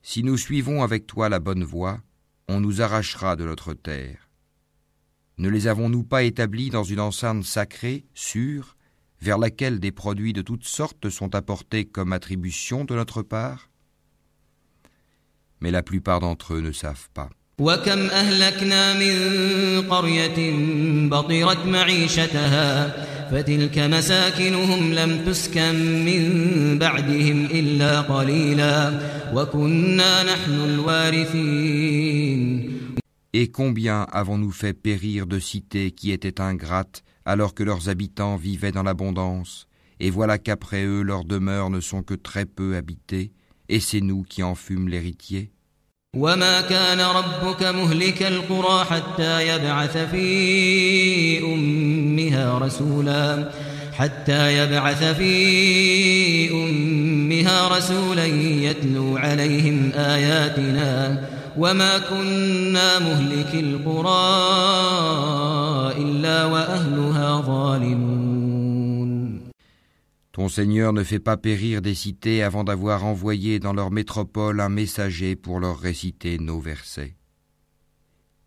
Si 0.02 0.22
nous 0.22 0.36
suivons 0.36 0.82
avec 0.82 1.06
toi 1.06 1.28
la 1.28 1.40
bonne 1.40 1.64
voie, 1.64 1.98
on 2.48 2.60
nous 2.60 2.80
arrachera 2.80 3.36
de 3.36 3.44
notre 3.44 3.74
terre. 3.74 4.28
Ne 5.38 5.48
les 5.48 5.66
avons-nous 5.66 6.04
pas 6.04 6.22
établis 6.22 6.70
dans 6.70 6.84
une 6.84 7.00
enceinte 7.00 7.44
sacrée, 7.44 8.06
sûre, 8.14 8.76
vers 9.20 9.38
laquelle 9.38 9.80
des 9.80 9.92
produits 9.92 10.32
de 10.32 10.42
toutes 10.42 10.64
sortes 10.64 11.10
sont 11.10 11.34
apportés 11.34 11.84
comme 11.84 12.12
attribution 12.12 12.84
de 12.84 12.94
notre 12.94 13.22
part 13.22 13.68
Mais 15.60 15.70
la 15.70 15.82
plupart 15.82 16.20
d'entre 16.20 16.54
eux 16.54 16.60
ne 16.60 16.72
savent 16.72 17.08
pas. 17.14 17.30
وكم 17.60 17.98
أهلكنا 17.98 18.94
من 18.94 19.16
قرية 19.90 20.52
بطرت 21.08 21.66
معيشتها 21.66 22.92
فتلك 23.30 23.78
مساكنهم 23.78 24.92
لم 24.92 25.24
تسكن 25.26 26.04
من 26.04 26.78
بعدهم 26.78 27.44
إلا 27.44 28.00
قليلا 28.00 29.00
وكنا 29.34 30.22
نحن 30.22 30.52
الوارثين 30.64 31.96
Et 33.32 33.48
combien 33.48 34.06
avons-nous 34.12 34.50
fait 34.50 34.72
périr 34.72 35.26
de 35.26 35.38
cités 35.38 35.90
qui 35.90 36.10
étaient 36.10 36.40
ingrates 36.40 37.02
alors 37.24 37.54
que 37.54 37.62
leurs 37.62 37.88
habitants 37.88 38.36
vivaient 38.36 38.72
dans 38.72 38.82
l'abondance 38.82 39.66
Et 39.98 40.10
voilà 40.10 40.36
qu'après 40.38 40.84
eux 40.84 41.02
leurs 41.02 41.24
demeures 41.24 41.70
ne 41.70 41.80
sont 41.80 42.02
que 42.02 42.14
très 42.14 42.44
peu 42.44 42.76
habitées, 42.76 43.32
et 43.71 43.79
c'est 43.79 44.01
nous 44.01 44.23
qui 44.31 44.43
en 44.43 44.55
fûmes 44.55 44.89
l'héritier. 44.89 45.49
وما 46.15 46.61
كان 46.61 46.99
ربك 46.99 47.63
مهلك 47.63 48.23
القرى 48.23 48.85
حتى 48.85 49.47
يبعث 49.47 49.97
في 49.97 51.39
أمها 51.39 52.57
رسولا 52.57 53.51
حتى 53.93 54.57
يبعث 54.57 55.03
في 55.03 56.51
أمها 56.51 57.77
رسولا 57.77 58.25
يتلو 58.25 59.17
عليهم 59.17 59.91
آياتنا 59.95 61.23
وما 61.57 61.97
كنا 61.97 62.99
مهلك 62.99 63.53
القرى 63.53 64.31
إلا 65.97 66.45
وأهلها 66.45 67.41
ظالمون 67.41 68.20
Ton 70.41 70.49
Seigneur 70.49 70.91
ne 70.91 71.03
fait 71.03 71.19
pas 71.19 71.37
périr 71.37 71.83
des 71.83 71.93
cités 71.93 72.41
avant 72.41 72.63
d'avoir 72.63 73.05
envoyé 73.05 73.59
dans 73.59 73.73
leur 73.73 73.91
métropole 73.91 74.59
un 74.59 74.69
messager 74.69 75.35
pour 75.35 75.59
leur 75.59 75.77
réciter 75.77 76.39
nos 76.39 76.59
versets. 76.59 77.15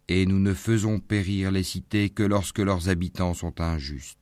Et 0.09 0.27
nous 0.27 0.41
ne 0.41 0.55
faisons 0.55 0.99
périr 0.99 1.53
les 1.53 1.63
cités 1.63 2.11
que 2.11 2.25
lorsque 2.25 2.59
leurs 2.59 2.89
habitants 2.89 3.33
sont 3.33 3.61
injustes. 3.61 4.19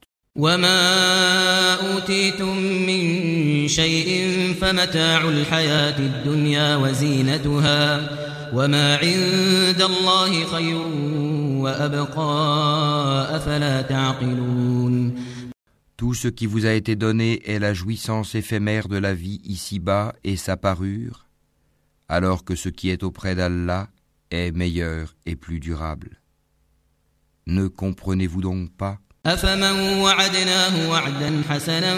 Tout 16.01 16.13
ce 16.13 16.27
qui 16.27 16.45
vous 16.45 16.65
a 16.65 16.73
été 16.73 16.95
donné 16.95 17.41
est 17.49 17.59
la 17.59 17.73
jouissance 17.73 18.35
éphémère 18.35 18.87
de 18.87 18.97
la 18.97 19.13
vie 19.13 19.41
ici-bas 19.43 20.13
et 20.23 20.35
sa 20.35 20.55
parure, 20.55 21.25
alors 22.07 22.43
que 22.45 22.55
ce 22.55 22.69
qui 22.69 22.89
est 22.89 23.03
auprès 23.03 23.33
d'Allah 23.33 23.89
est 24.29 24.51
meilleur 24.51 25.15
et 25.25 25.35
plus 25.35 25.59
durable. 25.59 26.21
Ne 27.47 27.67
comprenez-vous 27.67 28.41
donc 28.41 28.71
pas 28.71 28.99
أفمن 29.27 29.99
وعدناه 29.99 30.89
وعدا 30.89 31.41
حسنا 31.49 31.95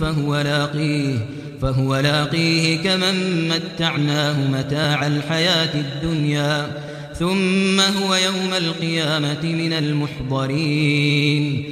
فهو 0.00 0.40
لاقيه 0.40 1.26
فهو 1.62 1.96
لاقيه 1.96 2.82
كمن 2.82 3.48
متعناه 3.48 4.48
متاع 4.48 5.06
الحياة 5.06 5.74
الدنيا 5.74 6.82
ثم 7.14 7.80
هو 7.80 8.14
يوم 8.14 8.54
القيامة 8.54 9.42
من 9.42 9.72
المحضرين 9.72 11.64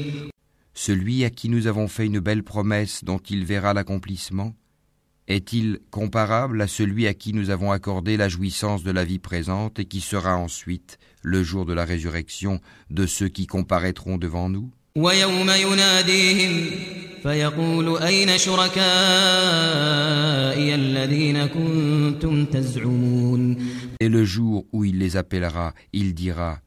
Celui 0.80 1.26
à 1.26 1.32
qui 1.32 1.50
nous 1.50 1.66
avons 1.66 1.88
fait 1.88 2.06
une 2.06 2.20
belle 2.20 2.44
promesse 2.44 3.04
dont 3.04 3.18
il 3.18 3.46
verra 3.46 3.74
l'accomplissement, 3.74 4.54
est-il 5.28 5.80
comparable 5.90 6.62
à 6.62 6.68
celui 6.68 7.08
à 7.08 7.16
qui 7.16 7.34
nous 7.34 7.50
avons 7.50 7.72
accordé 7.72 8.16
la 8.16 8.30
jouissance 8.30 8.84
de 8.84 8.92
la 8.92 9.04
vie 9.04 9.18
présente 9.18 9.80
et 9.80 9.86
qui 9.86 10.02
sera 10.02 10.38
ensuite, 10.38 11.00
le 11.24 11.42
jour 11.42 11.66
de 11.66 11.74
la 11.74 11.84
résurrection, 11.84 12.62
de 12.92 13.08
ceux 13.08 13.28
qui 13.28 13.48
comparaîtront 13.48 14.20
devant 14.20 14.50
nous? 14.50 14.70
Et 24.00 24.10
le 24.10 24.26
jour 24.26 24.66
où 24.72 24.86
il 24.86 25.00
les 25.00 25.18
appellera, 25.18 25.74
il 25.92 26.14
dira, 26.14 26.62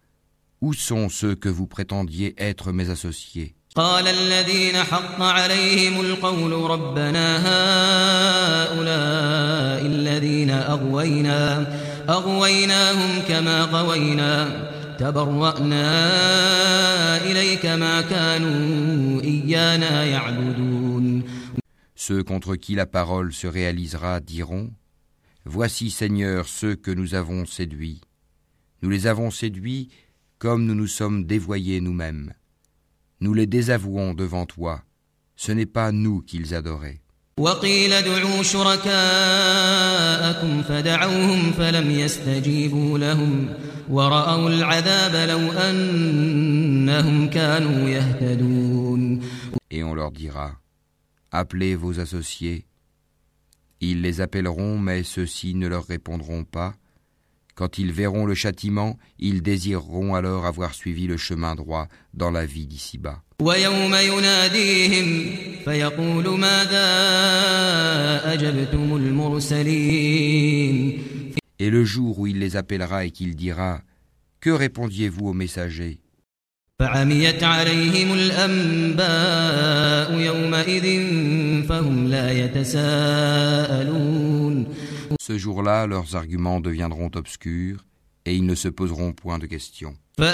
Où 0.60 0.74
sont 0.74 1.08
ceux 1.08 1.36
que 1.36 1.48
vous 1.48 1.68
prétendiez 1.68 2.34
être 2.38 2.72
mes 2.72 2.90
associés? 2.90 3.54
قال 3.75 4.07
الذين 4.07 4.75
حق 4.75 5.21
عليهم 5.21 6.01
القول 6.01 6.51
ربنا 6.71 7.27
هؤلاء 8.63 9.85
الذين 9.85 10.49
أغوينا 10.49 11.67
أغويناهم 12.09 13.21
كما 13.27 13.61
غوينا 13.61 14.69
تبرأنا 14.99 15.87
إليك 17.25 17.65
ما 17.65 18.01
كانوا 18.01 19.21
إيانا 19.21 20.03
يعبدون 20.05 21.23
Ceux 21.95 22.23
contre 22.23 22.55
qui 22.55 22.75
la 22.75 22.85
parole 22.85 23.33
se 23.33 23.47
réalisera 23.47 24.19
diront 24.19 24.69
Voici, 25.45 25.89
Seigneur, 25.89 26.47
ceux 26.47 26.75
que 26.75 26.91
nous 26.91 27.13
avons 27.13 27.45
séduits. 27.45 28.01
Nous 28.81 28.89
les 28.89 29.07
avons 29.07 29.31
séduits 29.31 29.89
comme 30.39 30.65
nous 30.65 30.75
nous 30.75 30.87
sommes 30.87 31.25
dévoyés 31.25 31.81
nous-mêmes. 31.81 32.33
Nous 33.21 33.33
les 33.33 33.47
désavouons 33.47 34.13
devant 34.13 34.45
toi. 34.45 34.83
Ce 35.35 35.51
n'est 35.51 35.65
pas 35.65 35.91
nous 35.91 36.21
qu'ils 36.21 36.53
adoraient. 36.53 37.01
وقيل 37.39 37.93
ادعوا 37.93 38.43
شركاءكم 38.43 39.81
فدعوهم 40.61 41.51
فلم 41.51 41.91
يستجيبوا 41.91 42.99
لهم 42.99 43.53
ورأوا 43.89 44.49
العذاب 44.49 45.29
لو 45.29 45.51
أنهم 45.51 47.29
كانوا 47.29 47.89
يهتدون 47.89 49.21
Et 49.71 49.83
on 49.83 49.93
leur 49.93 50.11
dira 50.11 50.51
Appelez 51.31 51.75
vos 51.75 51.99
associés. 51.99 52.65
Ils 53.81 54.01
les 54.01 54.21
appelleront, 54.21 54.79
mais 54.79 55.03
ceux-ci 55.03 55.53
ne 55.55 55.67
leur 55.67 55.85
répondront 55.85 56.45
pas. 56.45 56.75
quand 57.60 57.76
ils 57.76 57.92
verront 57.92 58.24
le 58.24 58.34
châtiment, 58.34 58.96
ils 59.18 59.42
désireront 59.42 60.14
alors 60.14 60.46
avoir 60.46 60.72
suivi 60.72 61.06
le 61.06 61.18
chemin 61.18 61.54
droit 61.54 61.88
dans 62.14 62.30
la 62.30 62.46
vie 62.46 62.66
d'ici-bas. 62.66 63.20
Et 71.58 71.68
le 71.68 71.84
jour 71.84 72.18
où 72.18 72.26
il 72.26 72.38
les 72.38 72.56
appellera 72.56 73.04
et 73.04 73.10
qu'il 73.10 73.36
dira 73.36 73.82
Que 74.40 74.48
répondiez-vous 74.48 75.26
aux 75.26 75.34
messagers? 75.34 76.00
Ce 85.20 85.38
jour-là, 85.38 85.86
leurs 85.86 86.16
arguments 86.16 86.60
deviendront 86.60 87.10
obscurs 87.14 87.84
et 88.24 88.34
ils 88.34 88.44
ne 88.44 88.54
se 88.54 88.68
poseront 88.68 89.12
point 89.12 89.38
de 89.38 89.46
questions. 89.46 89.96
Mais 90.18 90.26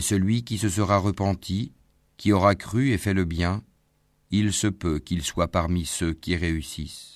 celui 0.00 0.42
qui 0.42 0.58
se 0.58 0.68
sera 0.68 0.98
repenti, 0.98 1.72
qui 2.16 2.32
aura 2.32 2.54
cru 2.54 2.92
et 2.92 2.98
fait 2.98 3.14
le 3.14 3.24
bien, 3.24 3.62
il 4.30 4.52
se 4.52 4.66
peut 4.66 4.98
qu'il 4.98 5.22
soit 5.22 5.48
parmi 5.48 5.86
ceux 5.86 6.12
qui 6.12 6.36
réussissent. 6.36 7.15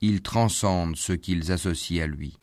Ils 0.00 0.22
transcendent 0.22 0.96
ce 0.96 1.12
qu'ils 1.12 1.50
associent 1.50 2.04
à 2.04 2.06
lui. 2.06 2.36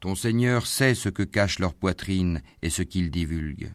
Ton 0.00 0.14
Seigneur 0.14 0.66
sait 0.66 0.94
ce 0.94 1.08
que 1.10 1.22
cache 1.22 1.58
leur 1.58 1.74
poitrine 1.74 2.40
et 2.62 2.70
ce 2.70 2.82
qu'ils 2.82 3.10
divulguent. 3.10 3.72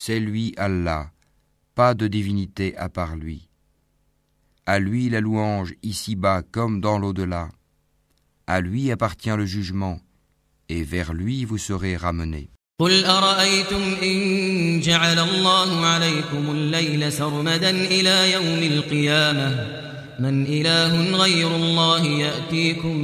C'est 0.00 0.20
lui 0.20 0.54
Allah, 0.58 1.10
pas 1.74 1.94
de 1.94 2.06
divinité 2.06 2.76
à 2.76 2.88
part 2.90 3.16
lui. 3.16 3.47
À 4.67 4.79
lui 4.79 5.09
la 5.09 5.19
louange 5.19 5.73
ici-bas 5.83 6.41
comme 6.41 6.79
dans 6.79 6.97
l'au-delà. 6.97 7.49
À 8.47 8.61
lui 8.61 8.91
appartient 8.91 9.35
le 9.35 9.45
jugement, 9.45 9.99
et 10.69 10.83
vers 10.83 11.13
lui 11.13 11.45
vous 11.45 11.57
serez 11.57 11.97
ramenés. 11.97 12.49
قل 12.79 13.05
أرأيتم 13.05 13.81
إن 14.03 14.79
جعل 14.79 15.19
الله 15.19 15.85
عليكم 15.85 16.51
الليل 16.51 17.11
سرمدا 17.11 17.69
إلى 17.69 18.31
يوم 18.31 18.73
القيامة 18.73 19.67
من 20.19 20.45
إله 20.45 21.17
غير 21.17 21.55
الله 21.55 22.05
يأتيكم 22.05 22.95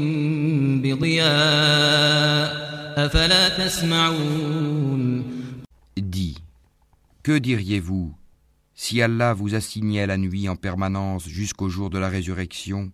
بضياء 0.82 2.50
أفلا 3.06 3.50
تسمعون 3.50 5.24
Dis, 5.98 6.36
que 7.24 7.38
diriez-vous 7.38 8.14
si 8.74 9.02
Allah 9.02 9.34
vous 9.34 9.56
assignait 9.56 10.08
la 10.08 10.18
nuit 10.18 10.48
en 10.48 10.56
permanence 10.56 11.28
jusqu'au 11.28 11.68
jour 11.68 11.90
de 11.90 11.98
la 11.98 12.10
résurrection 12.10 12.92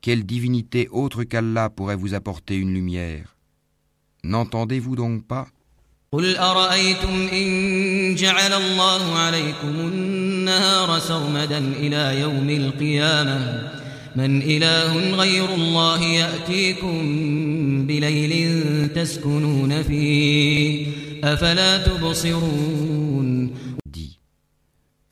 Quelle 0.00 0.24
divinité 0.24 0.88
autre 0.92 1.24
qu'Allah 1.24 1.70
pourrait 1.70 1.96
vous 1.96 2.14
apporter 2.14 2.56
une 2.56 2.72
lumière 2.72 3.36
N'entendez-vous 4.24 4.96
donc 4.96 5.26
pas 5.26 5.48
قل 6.12 6.36
أرأيتم 6.36 7.28
إن 7.32 8.14
جعل 8.14 8.52
الله 8.52 9.14
عليكم 9.14 9.68
النهار 9.68 10.98
سرمدا 10.98 11.58
إلى 11.58 12.20
يوم 12.20 12.50
القيامة 12.50 13.70
من 14.16 14.42
إله 14.42 15.10
غير 15.14 15.54
الله 15.54 16.02
يأتيكم 16.02 16.96
بليل 17.86 18.88
تسكنون 18.88 19.82
فيه 19.82 20.86
أفلا 21.24 21.78
تبصرون 21.78 22.91
Dis, 22.91 22.91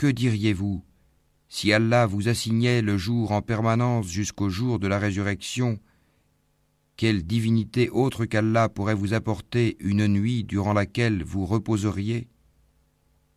que 0.00 0.06
diriez-vous 0.06 0.84
si 1.48 1.72
Allah 1.72 2.06
vous 2.06 2.28
assignait 2.28 2.82
le 2.82 2.98
jour 2.98 3.32
en 3.32 3.40
permanence 3.40 4.08
jusqu'au 4.08 4.48
jour 4.48 4.78
de 4.78 4.88
la 4.88 4.98
résurrection 4.98 5.78
Quelle 6.96 7.24
divinité 7.24 7.88
autre 7.90 8.24
qu'Allah 8.24 8.68
pourrait 8.68 8.94
vous 8.94 9.14
apporter 9.14 9.76
une 9.80 10.06
nuit 10.08 10.44
durant 10.44 10.72
laquelle 10.72 11.22
vous 11.22 11.46
reposeriez 11.46 12.28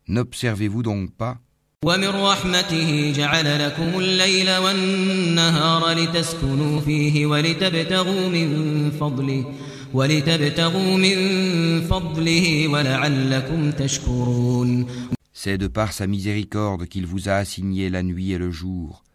N'observez-vous 0.08 0.84
donc 0.84 1.12
pas 1.12 1.40
ومن 1.86 2.08
رحمته 2.10 3.14
جعل 3.16 3.66
لكم 3.66 4.00
الليل 4.00 4.58
والنهار 4.58 5.92
لتسكنوا 5.92 6.82
فيه 6.82 7.26
ولتبتغوا 7.26 8.30
من 8.30 8.92
فضله 9.00 9.46
ولتبتغوا 9.94 10.98
من 10.98 11.18
فضله 11.82 12.68
ولعلكم 12.68 13.72
تشكرون 13.72 14.88
C'est 15.44 15.58
de 15.58 15.68
par 15.68 15.94
sa 15.94 16.06
miséricorde 16.06 16.86
qu'il 16.88 17.06
vous 17.06 17.30
a 17.30 17.36
assigné 17.36 17.90
la 17.90 18.04
nuit 18.04 18.34
et 18.34 18.38
le 18.38 18.52
jour, 18.52 19.06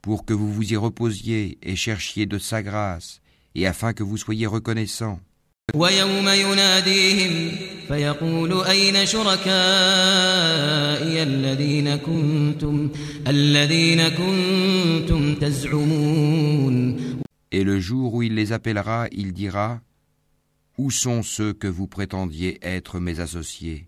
pour 0.00 0.24
que 0.24 0.32
vous 0.32 0.50
vous 0.50 0.72
y 0.72 0.76
reposiez 0.76 1.58
et 1.62 1.76
cherchiez 1.76 2.24
de 2.24 2.38
sa 2.38 2.62
grâce, 2.62 3.20
et 3.54 3.66
afin 3.66 3.92
que 3.92 4.02
vous 4.02 4.16
soyez 4.16 4.46
reconnaissants. 4.46 5.20
ويوم 5.74 6.28
يناديهم 6.28 7.50
فيقول 7.88 8.64
أين 8.64 9.06
شركائي 9.06 9.52
الذين 11.22 11.96
كنتم 11.96 12.90
الذين 13.28 14.08
كنتم 14.08 15.34
تزعمون 15.34 16.96
Et 17.52 17.62
le 17.62 17.78
jour 17.78 18.14
où 18.14 18.22
il 18.22 18.34
les 18.34 18.52
appellera, 18.52 19.06
il 19.12 19.32
dira 19.32 19.80
Où 20.78 20.90
sont 20.90 21.22
ceux 21.22 21.52
que 21.52 21.68
vous 21.68 21.86
prétendiez 21.86 22.58
être 22.62 23.00
mes 23.00 23.20
associés 23.20 23.87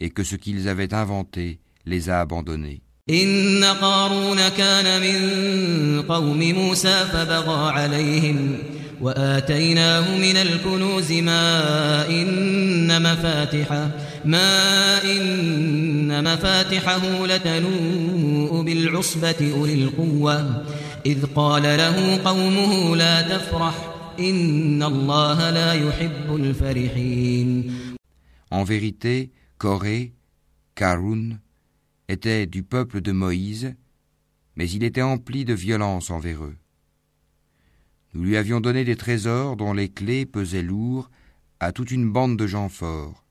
et 0.00 0.10
que 0.10 0.24
ce 0.24 0.36
qu'ils 0.36 0.68
avaient 0.68 0.94
inventé 0.94 1.58
les 1.86 2.08
a 2.08 2.20
abandonnés. 2.20 2.80
إن 3.10 3.64
قارون 3.64 4.48
كان 4.48 5.00
من 5.02 6.02
قوم 6.02 6.38
موسى 6.52 7.04
فبغى 7.12 7.70
عليهم 7.70 8.58
وآتيناه 9.00 10.18
من 10.18 10.36
الكنوز 10.36 11.12
ما 11.12 12.08
إن 12.08 13.02
مفاتحه 13.02 13.90
ما 14.24 15.04
إن 15.04 16.24
مفاتحه 16.24 17.26
لتنوء 17.26 18.62
بالعصبة 18.62 19.52
أولي 19.56 19.74
القوة 19.74 20.64
إذ 21.06 21.26
قال 21.34 21.62
له 21.62 22.20
قومه 22.24 22.96
لا 22.96 23.22
تفرح 23.22 23.74
إن 24.20 24.82
الله 24.82 25.50
لا 25.50 25.72
يحب 25.72 26.36
الفرحين 26.36 27.72
En 28.52 28.64
vérité, 28.64 29.30
Corée, 29.58 30.14
Karun, 30.74 31.38
était 32.08 32.46
du 32.46 32.62
peuple 32.62 33.00
de 33.00 33.12
Moïse, 33.12 33.74
mais 34.56 34.68
il 34.70 34.82
était 34.82 35.02
empli 35.02 35.44
de 35.44 35.54
violence 35.54 36.10
envers 36.10 36.44
eux. 36.44 36.56
Nous 38.14 38.24
lui 38.24 38.36
avions 38.36 38.60
donné 38.60 38.84
des 38.84 38.96
trésors 38.96 39.56
dont 39.56 39.72
les 39.72 39.88
clés 39.88 40.26
pesaient 40.26 40.62
lourd 40.62 41.10
à 41.60 41.72
toute 41.72 41.90
une 41.90 42.10
bande 42.10 42.36
de 42.36 42.46
gens 42.46 42.68
forts. 42.68 43.24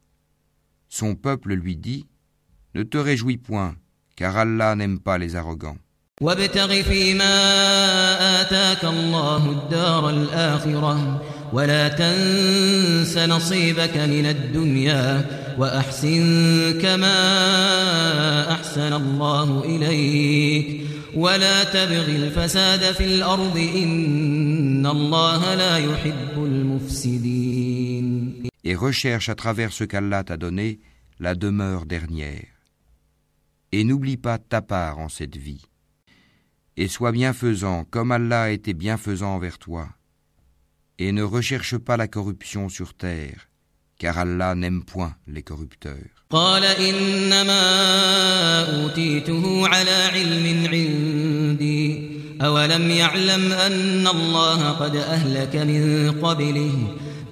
Son 0.87 1.15
peuple 1.15 1.53
lui 1.53 1.75
dit 1.75 2.07
Ne 2.75 2.83
te 2.83 2.97
réjouis 2.97 3.37
point, 3.37 3.75
car 4.15 4.37
Allah 4.37 4.75
n'aime 4.75 4.99
pas 4.99 5.17
les 5.17 5.35
arrogants. 5.35 5.77
وابتغ 6.21 6.81
فيما 6.81 8.41
آتاك 8.41 8.85
الله 8.85 9.51
الدار 9.51 10.09
الآخرة 10.09 11.21
ولا 11.53 11.87
تنس 11.87 13.17
نصيبك 13.17 13.97
من 13.97 14.25
الدنيا 14.25 15.25
وأحسن 15.57 16.79
كما 16.81 17.17
أحسن 18.51 18.93
الله 18.93 19.63
إليك 19.65 20.81
ولا 21.15 21.63
تبغ 21.63 22.05
الفساد 22.05 22.91
في 22.93 23.05
الأرض 23.05 23.57
إن 23.57 24.85
الله 24.85 25.55
لا 25.55 25.77
يحب 25.77 26.43
المفسدين 26.43 27.79
Et 28.63 28.75
recherche 28.75 29.29
à 29.29 29.35
travers 29.35 29.71
ce 29.71 29.83
qu'Allah 29.83 30.23
t'a 30.23 30.37
donné 30.37 30.79
la 31.19 31.33
demeure 31.33 31.85
dernière. 31.85 32.45
Et 33.71 33.83
n'oublie 33.83 34.17
pas 34.17 34.37
ta 34.37 34.61
part 34.61 34.99
en 34.99 35.09
cette 35.09 35.37
vie. 35.37 35.65
Et 36.77 36.87
sois 36.87 37.11
bienfaisant 37.11 37.85
comme 37.85 38.11
Allah 38.11 38.43
a 38.43 38.49
été 38.49 38.73
bienfaisant 38.73 39.35
envers 39.35 39.59
toi. 39.59 39.89
Et 40.97 41.11
ne 41.11 41.23
recherche 41.23 41.77
pas 41.77 41.97
la 41.97 42.07
corruption 42.07 42.69
sur 42.69 42.93
terre, 42.93 43.49
Car 44.04 44.18
Allah 44.18 44.54
n'aime 44.54 44.82
point 44.84 45.14
les 45.26 45.42
corrupteurs. 45.42 46.10
قال 46.30 46.64
إنما 46.64 47.62
أوتيته 48.82 49.68
على 49.68 49.90
علم 49.90 50.66
عندي. 50.72 52.10
أولم 52.42 52.90
يعلم 52.90 53.52
أن 53.52 54.06
الله 54.06 54.70
قد 54.70 54.96
أهلك 54.96 55.56
من 55.56 56.12
قبله؟ 56.22 56.72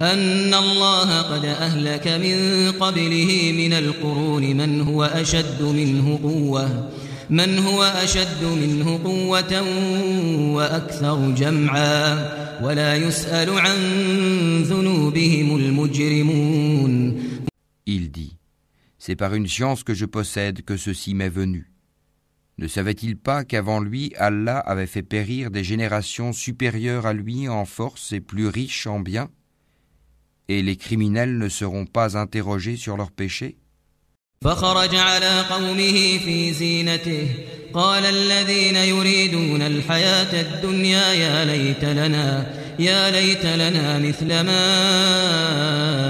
أن 0.02 0.54
الله 0.54 1.20
قد 1.20 1.44
أهلك 1.44 2.08
من 2.08 2.36
قبله 2.80 3.52
من 3.56 3.72
القرون 3.72 4.56
من 4.56 4.80
هو 4.80 5.04
أشد 5.04 5.62
منه 5.62 6.20
قوة. 6.22 6.90
من 7.31 7.59
هو 7.59 7.83
أشد 7.83 8.43
منه 8.43 9.03
قوة 9.03 9.61
وأكثر 10.55 11.31
جمعا 11.31 12.37
ولا 12.63 12.95
يسأل 12.95 13.49
عن 13.49 13.77
ذنوبهم 14.63 15.55
المجرمون 15.55 17.17
Il 17.85 18.11
dit 18.11 18.37
C'est 18.97 19.15
par 19.15 19.33
une 19.33 19.47
science 19.47 19.83
que 19.83 19.93
je 19.93 20.05
possède 20.05 20.63
que 20.63 20.75
ceci 20.75 21.13
m'est 21.13 21.29
venu. 21.29 21.71
Ne 22.57 22.67
savait-il 22.67 23.17
pas 23.17 23.45
qu'avant 23.45 23.79
lui, 23.79 24.13
Allah 24.17 24.57
avait 24.57 24.87
fait 24.87 25.03
périr 25.03 25.51
des 25.51 25.63
générations 25.63 26.33
supérieures 26.33 27.05
à 27.05 27.13
lui 27.13 27.47
en 27.47 27.65
force 27.65 28.11
et 28.13 28.19
plus 28.19 28.47
riches 28.47 28.87
en 28.87 28.99
biens 28.99 29.29
Et 30.47 30.63
les 30.63 30.75
criminels 30.75 31.37
ne 31.37 31.49
seront 31.49 31.85
pas 31.85 32.17
interrogés 32.17 32.75
sur 32.75 32.97
leurs 32.97 33.11
péchés 33.11 33.57
فخرج 34.44 34.94
على 34.94 35.40
قومه 35.50 36.18
في 36.24 36.52
زينته 36.52 37.28
قال 37.74 38.04
الذين 38.04 38.76
يريدون 38.76 39.62
الحياة 39.62 40.40
الدنيا 40.40 41.12
يا 41.12 41.44
ليت 41.44 41.84
لنا 41.84 42.54
يا 42.78 43.10
ليت 43.10 43.46
لنا 43.46 43.98
مثل 43.98 44.26
ما 44.26 44.62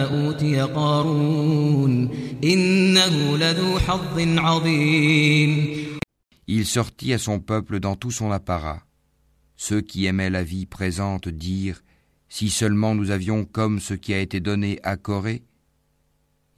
أوتي 0.05 0.61
قارون 0.62 2.09
إنه 2.45 3.39
لذو 3.39 3.78
حظ 3.78 4.18
عظيم 4.39 5.83
Il 6.49 6.66
sortit 6.66 7.12
à 7.12 7.18
son 7.18 7.39
peuple 7.39 7.78
dans 7.78 7.95
tout 7.95 8.11
son 8.11 8.30
apparat. 8.33 8.83
Ceux 9.57 9.80
qui 9.80 10.07
aimaient 10.07 10.28
la 10.28 10.43
vie 10.43 10.66
présente 10.66 11.28
dirent 11.28 11.83
Si 12.28 12.51
seulement 12.51 12.95
nous 12.95 13.11
avions 13.11 13.45
comme 13.45 13.78
ce 13.78 13.95
qui 13.95 14.12
a 14.12 14.18
été 14.18 14.41
donné 14.41 14.80
à 14.83 14.97
Corée, 14.97 15.43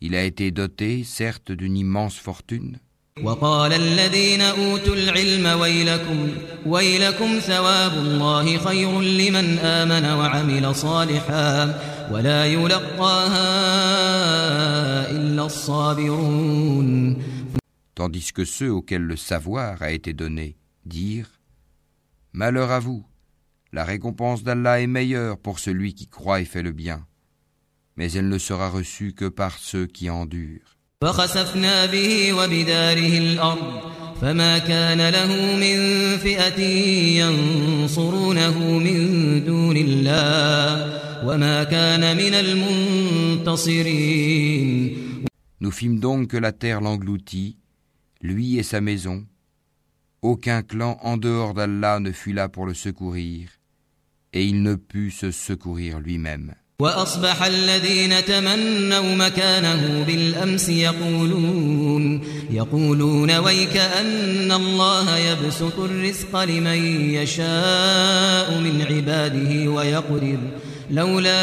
il 0.04 0.16
a 0.16 0.24
été 0.24 0.52
doté, 0.52 1.04
certes, 1.04 1.52
d'une 1.52 1.78
immense 1.78 2.18
fortune. 2.18 2.80
وقال 3.24 3.74
الذين 3.74 4.42
أوتوا 4.42 4.96
العلم 4.96 5.60
ويلكم 5.60 6.32
ويلكم 6.66 7.40
ثواب 7.40 7.94
الله 7.94 8.58
خير 8.58 9.02
لمن 9.02 9.58
آمن 9.60 10.06
وعمل 10.06 10.76
صالحا 10.76 11.80
ولا 12.12 12.46
يلقاها 12.46 13.42
إلا 15.12 15.46
الصابرون 15.46 17.18
Tandis 17.96 18.32
que 18.32 18.46
ceux 18.46 18.72
auxquels 18.72 19.04
le 19.04 19.18
savoir 19.18 19.82
a 19.82 19.92
été 19.92 20.14
donné 20.14 20.56
dirent 20.86 21.42
Malheur 22.32 22.72
à 22.72 22.80
vous, 22.80 23.06
la 23.74 23.84
récompense 23.84 24.44
d'Allah 24.44 24.80
est 24.80 24.88
meilleure 24.88 25.38
pour 25.38 25.60
celui 25.60 25.94
qui 25.94 26.08
croit 26.08 26.40
et 26.40 26.46
fait 26.46 26.62
le 26.64 26.72
bien, 26.72 27.06
mais 27.96 28.12
elle 28.14 28.30
ne 28.30 28.38
sera 28.38 28.70
reçue 28.70 29.14
que 29.14 29.26
par 29.26 29.58
ceux 29.58 29.86
qui 29.88 30.10
endurent. 30.10 30.76
فخسفنا 31.02 31.86
به 31.86 32.34
وبداره 32.34 33.18
الأرض 33.18 33.82
فما 34.22 34.58
كان 34.58 35.10
له 35.10 35.56
من 35.56 35.78
فئة 36.18 36.62
ينصرونه 37.20 38.60
من 38.60 39.00
دون 39.46 39.78
الله 39.78 41.00
وما 41.28 41.64
كان 41.64 42.18
من 42.18 42.34
المنتصرين 43.44 45.10
Nous 45.62 45.72
fîmes 45.72 46.00
donc 46.00 46.30
que 46.30 46.38
la 46.38 46.54
terre 46.54 46.80
l'engloutit, 46.82 47.58
lui 48.22 48.58
et 48.58 48.64
sa 48.64 48.80
maison. 48.82 49.26
Aucun 50.22 50.64
clan 50.64 50.98
en 51.02 51.18
dehors 51.18 51.54
d'Allah 51.54 52.00
ne 52.00 52.12
fut 52.12 52.34
là 52.34 52.50
pour 52.50 52.66
le 52.66 52.74
secourir, 52.74 53.50
et 54.34 54.46
il 54.46 54.64
ne 54.64 54.76
put 54.76 55.12
se 55.12 55.32
secourir 55.32 56.00
lui-même. 56.00 56.56
وأصبح 56.79 57.45
الذين 57.45 58.25
تمنوا 58.25 59.15
مكانه 59.15 60.05
بالأمس 60.07 60.69
يقولون 60.69 62.21
يقولون 62.51 63.31
ويك 63.31 63.77
أن 63.77 64.53
الله 64.53 65.17
يبسط 65.17 65.79
الرزق 65.79 66.45
لمن 66.45 67.11
يشاء 67.15 68.51
من 68.59 68.87
عباده 68.91 69.71
ويقدر 69.71 70.39
لولا 70.91 71.37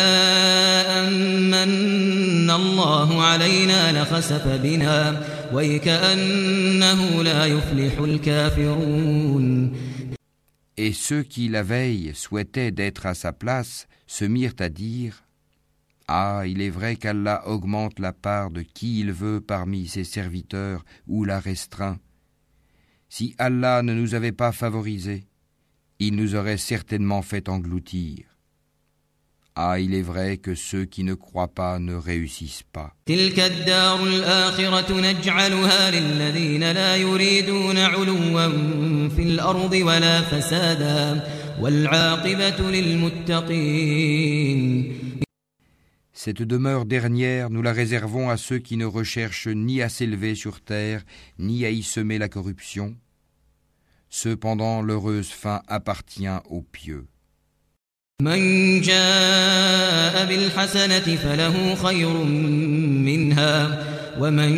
أن 1.00 2.52
الله 2.52 3.24
علينا 3.24 4.04
لخسف 4.04 4.48
بنا 4.48 5.22
ويكأنه 5.54 7.24
لا 7.24 7.46
يفلح 7.46 8.00
الكافرون. 8.00 9.74
Et 10.84 10.94
ceux 10.94 11.22
qui, 11.22 11.48
la 11.48 11.62
veille, 11.62 12.16
souhaitaient 12.16 12.72
d'être 12.72 13.06
à 13.06 13.14
sa 13.14 13.34
place, 13.34 13.88
se 14.08 14.26
mirent 14.26 14.56
à 14.58 14.70
dire 14.70 15.28
Ah, 16.08 16.42
il 16.48 16.60
est 16.60 16.72
vrai 16.72 16.96
qu'Allah 16.96 17.48
augmente 17.48 18.00
la 18.00 18.14
part 18.14 18.50
de 18.50 18.64
qui 18.64 19.00
il 19.00 19.12
veut 19.12 19.42
parmi 19.42 19.88
ses 19.88 20.04
serviteurs 20.04 20.84
ou 21.06 21.24
la 21.24 21.40
restreint. 21.40 22.00
Si 23.10 23.36
Allah 23.38 23.84
ne 23.84 23.94
nous 23.94 24.16
avait 24.16 24.32
pas 24.32 24.52
favorisés, 24.52 25.28
il 26.00 26.16
nous 26.16 26.34
aurait 26.34 26.58
certainement 26.58 27.22
fait 27.22 27.48
engloutir. 27.48 28.31
Ah, 29.56 29.80
il 29.80 29.94
est 29.94 30.02
vrai 30.02 30.38
que 30.38 30.56
ceux 30.56 30.86
qui 30.86 31.04
ne 31.04 31.14
croient 31.14 31.54
pas 31.54 31.78
ne 31.80 31.94
réussissent 31.94 32.64
pas. 32.72 32.96
Cette 46.14 46.44
demeure 46.44 46.86
dernière, 46.86 47.50
nous 47.50 47.62
la 47.62 47.74
réservons 47.74 48.30
à 48.30 48.38
ceux 48.38 48.60
qui 48.60 48.78
ne 48.78 48.86
recherchent 48.86 49.48
ni 49.48 49.82
à 49.82 49.90
s'élever 49.90 50.36
sur 50.36 50.62
terre, 50.62 51.04
ni 51.40 51.66
à 51.66 51.72
y 51.72 51.84
semer 51.84 52.20
la 52.20 52.30
corruption. 52.30 52.96
Cependant, 54.10 54.82
l'heureuse 54.82 55.30
fin 55.30 55.62
appartient 55.68 56.28
aux 56.50 56.62
pieux. 56.62 57.08
من 58.22 58.82
جاء 58.82 60.26
بالحسنة 60.26 61.16
فله 61.16 61.76
خير 61.76 62.14
منها 62.14 63.86
ومن 64.20 64.52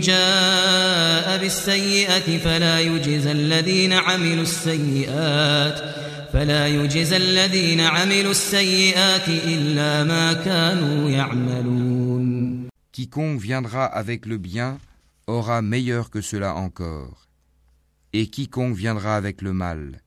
جاء 0.00 1.38
بالسيئة 1.38 2.38
فلا 2.38 2.80
يجزى 2.80 3.32
الذين 3.32 3.92
عملوا 3.92 4.42
السيئات 4.42 5.78
فلا 6.32 6.68
يجزى 6.68 7.16
الذين 7.16 7.80
عملوا 7.80 8.30
السيئات 8.30 9.28
إلا 9.28 10.04
ما 10.04 10.32
كانوا 10.32 11.10
يعملون 11.10 12.66
Quiconque 12.92 13.40
viendra 13.40 13.84
avec 13.84 14.24
le 14.24 14.38
bien 14.38 14.78
aura 15.26 15.60
meilleur 15.60 16.08
que 16.08 16.22
cela 16.22 16.54
encore. 16.54 17.28
Et 18.14 18.28
quiconque 18.28 18.74
viendra 18.74 19.16
avec 19.16 19.42
le 19.42 19.52
mal, 19.52 20.00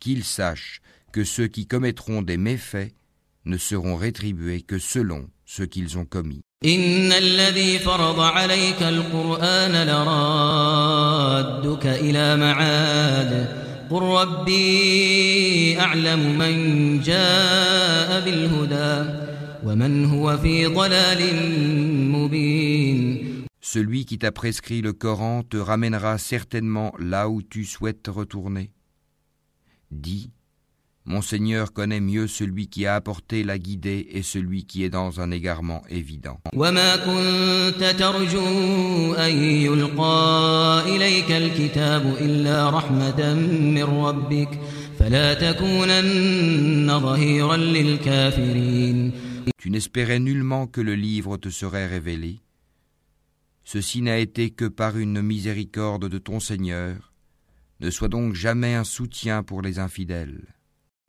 qu'il 0.00 0.24
sache 0.24 0.80
que 1.14 1.22
ceux 1.22 1.46
qui 1.46 1.68
commettront 1.68 2.22
des 2.22 2.36
méfaits 2.36 2.92
ne 3.44 3.56
seront 3.56 3.94
rétribués 3.94 4.62
que 4.62 4.80
selon 4.80 5.28
ce 5.44 5.62
qu'ils 5.62 5.96
ont 5.96 6.04
commis. 6.04 6.40
Celui 23.60 24.04
qui 24.04 24.18
t'a 24.18 24.32
prescrit 24.32 24.82
le 24.82 24.92
Coran 24.92 25.44
te 25.44 25.56
ramènera 25.58 26.18
certainement 26.18 26.92
là 26.98 27.28
où 27.28 27.40
tu 27.40 27.64
souhaites 27.64 28.08
retourner. 28.08 28.72
Dis, 29.92 30.32
mon 31.06 31.20
Seigneur 31.20 31.74
connaît 31.74 32.00
mieux 32.00 32.26
celui 32.26 32.68
qui 32.68 32.86
a 32.86 32.94
apporté 32.94 33.44
la 33.44 33.58
guidée 33.58 34.06
et 34.10 34.22
celui 34.22 34.64
qui 34.64 34.84
est 34.84 34.90
dans 34.90 35.20
un 35.20 35.30
égarement 35.30 35.82
évident. 35.90 36.40
Tu 49.58 49.70
n'espérais 49.70 50.18
nullement 50.20 50.66
que 50.66 50.80
le 50.80 50.94
livre 50.94 51.36
te 51.36 51.50
serait 51.50 51.86
révélé. 51.86 52.40
Ceci 53.64 54.00
n'a 54.00 54.18
été 54.18 54.48
que 54.50 54.64
par 54.64 54.96
une 54.96 55.20
miséricorde 55.20 56.08
de 56.08 56.18
ton 56.18 56.40
Seigneur. 56.40 57.12
Ne 57.80 57.90
sois 57.90 58.08
donc 58.08 58.34
jamais 58.34 58.74
un 58.74 58.84
soutien 58.84 59.42
pour 59.42 59.60
les 59.60 59.78
infidèles. 59.78 60.53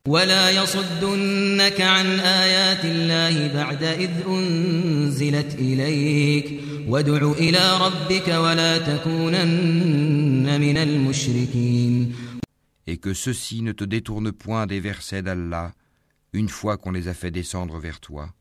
ولا 0.07 0.49
يصدنك 0.49 1.81
عن 1.81 2.19
آيات 2.19 2.85
الله 2.85 3.53
بعد 3.53 3.83
إذ 3.83 4.09
أنزلت 4.27 5.55
إليك 5.55 6.61
وادع 6.87 7.31
إلى 7.31 7.77
ربك 7.77 8.27
ولا 8.27 8.77
تكونن 8.77 10.61
من 10.61 10.77
المشركين 10.77 12.15
Et 12.87 12.97
que 12.97 13.13
ceux-ci 13.13 13.61
ne 13.61 13.73
te 13.73 13.83
détournent 13.83 14.31
point 14.31 14.65
des 14.65 14.79
versets 14.79 15.21
d'Allah 15.21 15.71
une 16.33 16.49
fois 16.49 16.77
qu'on 16.77 16.91
les 16.91 17.07
a 17.07 17.13
fait 17.13 17.29
descendre 17.31 17.77
vers 17.77 17.99
toi. 17.99 18.33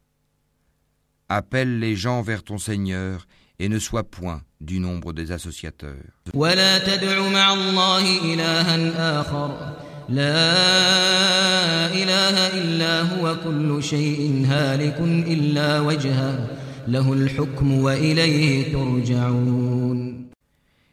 Appelle 1.28 1.78
les 1.78 1.94
gens 1.94 2.22
vers 2.22 2.42
ton 2.42 2.56
Seigneur 2.58 3.26
et 3.58 3.68
ne 3.68 3.78
sois 3.78 4.04
point 4.04 4.40
du 4.62 4.80
nombre 4.80 5.12
des 5.12 5.30
associateurs. 5.30 6.10
ولا 6.34 6.78
تدع 6.78 7.28
مع 7.28 7.52
الله 7.54 8.34
إلها 8.34 9.20
آخر 9.20 9.83
لا 10.08 11.86
إله 11.94 12.36
إلا 12.60 13.02
هو 13.02 13.36
كل 13.44 13.82
شيء 13.82 14.46
هالك 14.46 14.98
إلا 15.26 15.80
وجهه 15.80 16.48
له 16.88 17.12
الحكم 17.12 17.72
وإليه 17.72 18.72
ترجعون 18.72 20.20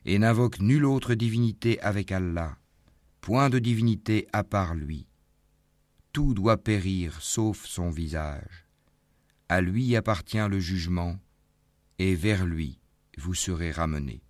Et 0.05 0.19
n'invoque 0.19 0.61
nulle 0.61 0.85
autre 0.85 1.15
divinité 1.15 1.81
avec 1.81 2.13
Allah, 2.13 2.55
point 3.19 3.49
de 3.49 3.59
divinité 3.59 4.25
à 4.31 4.43
part 4.43 4.73
lui. 4.73 5.05
Tout 6.13 6.33
doit 6.33 6.55
périr 6.55 7.17
sauf 7.19 7.65
son 7.65 7.89
visage. 7.89 8.67
À 9.49 9.59
lui 9.59 9.97
appartient 9.97 10.47
le 10.49 10.59
jugement, 10.59 11.17
et 11.99 12.15
vers 12.15 12.45
lui 12.45 12.79
vous 13.17 13.33
serez 13.33 13.71
ramenés. 13.71 14.21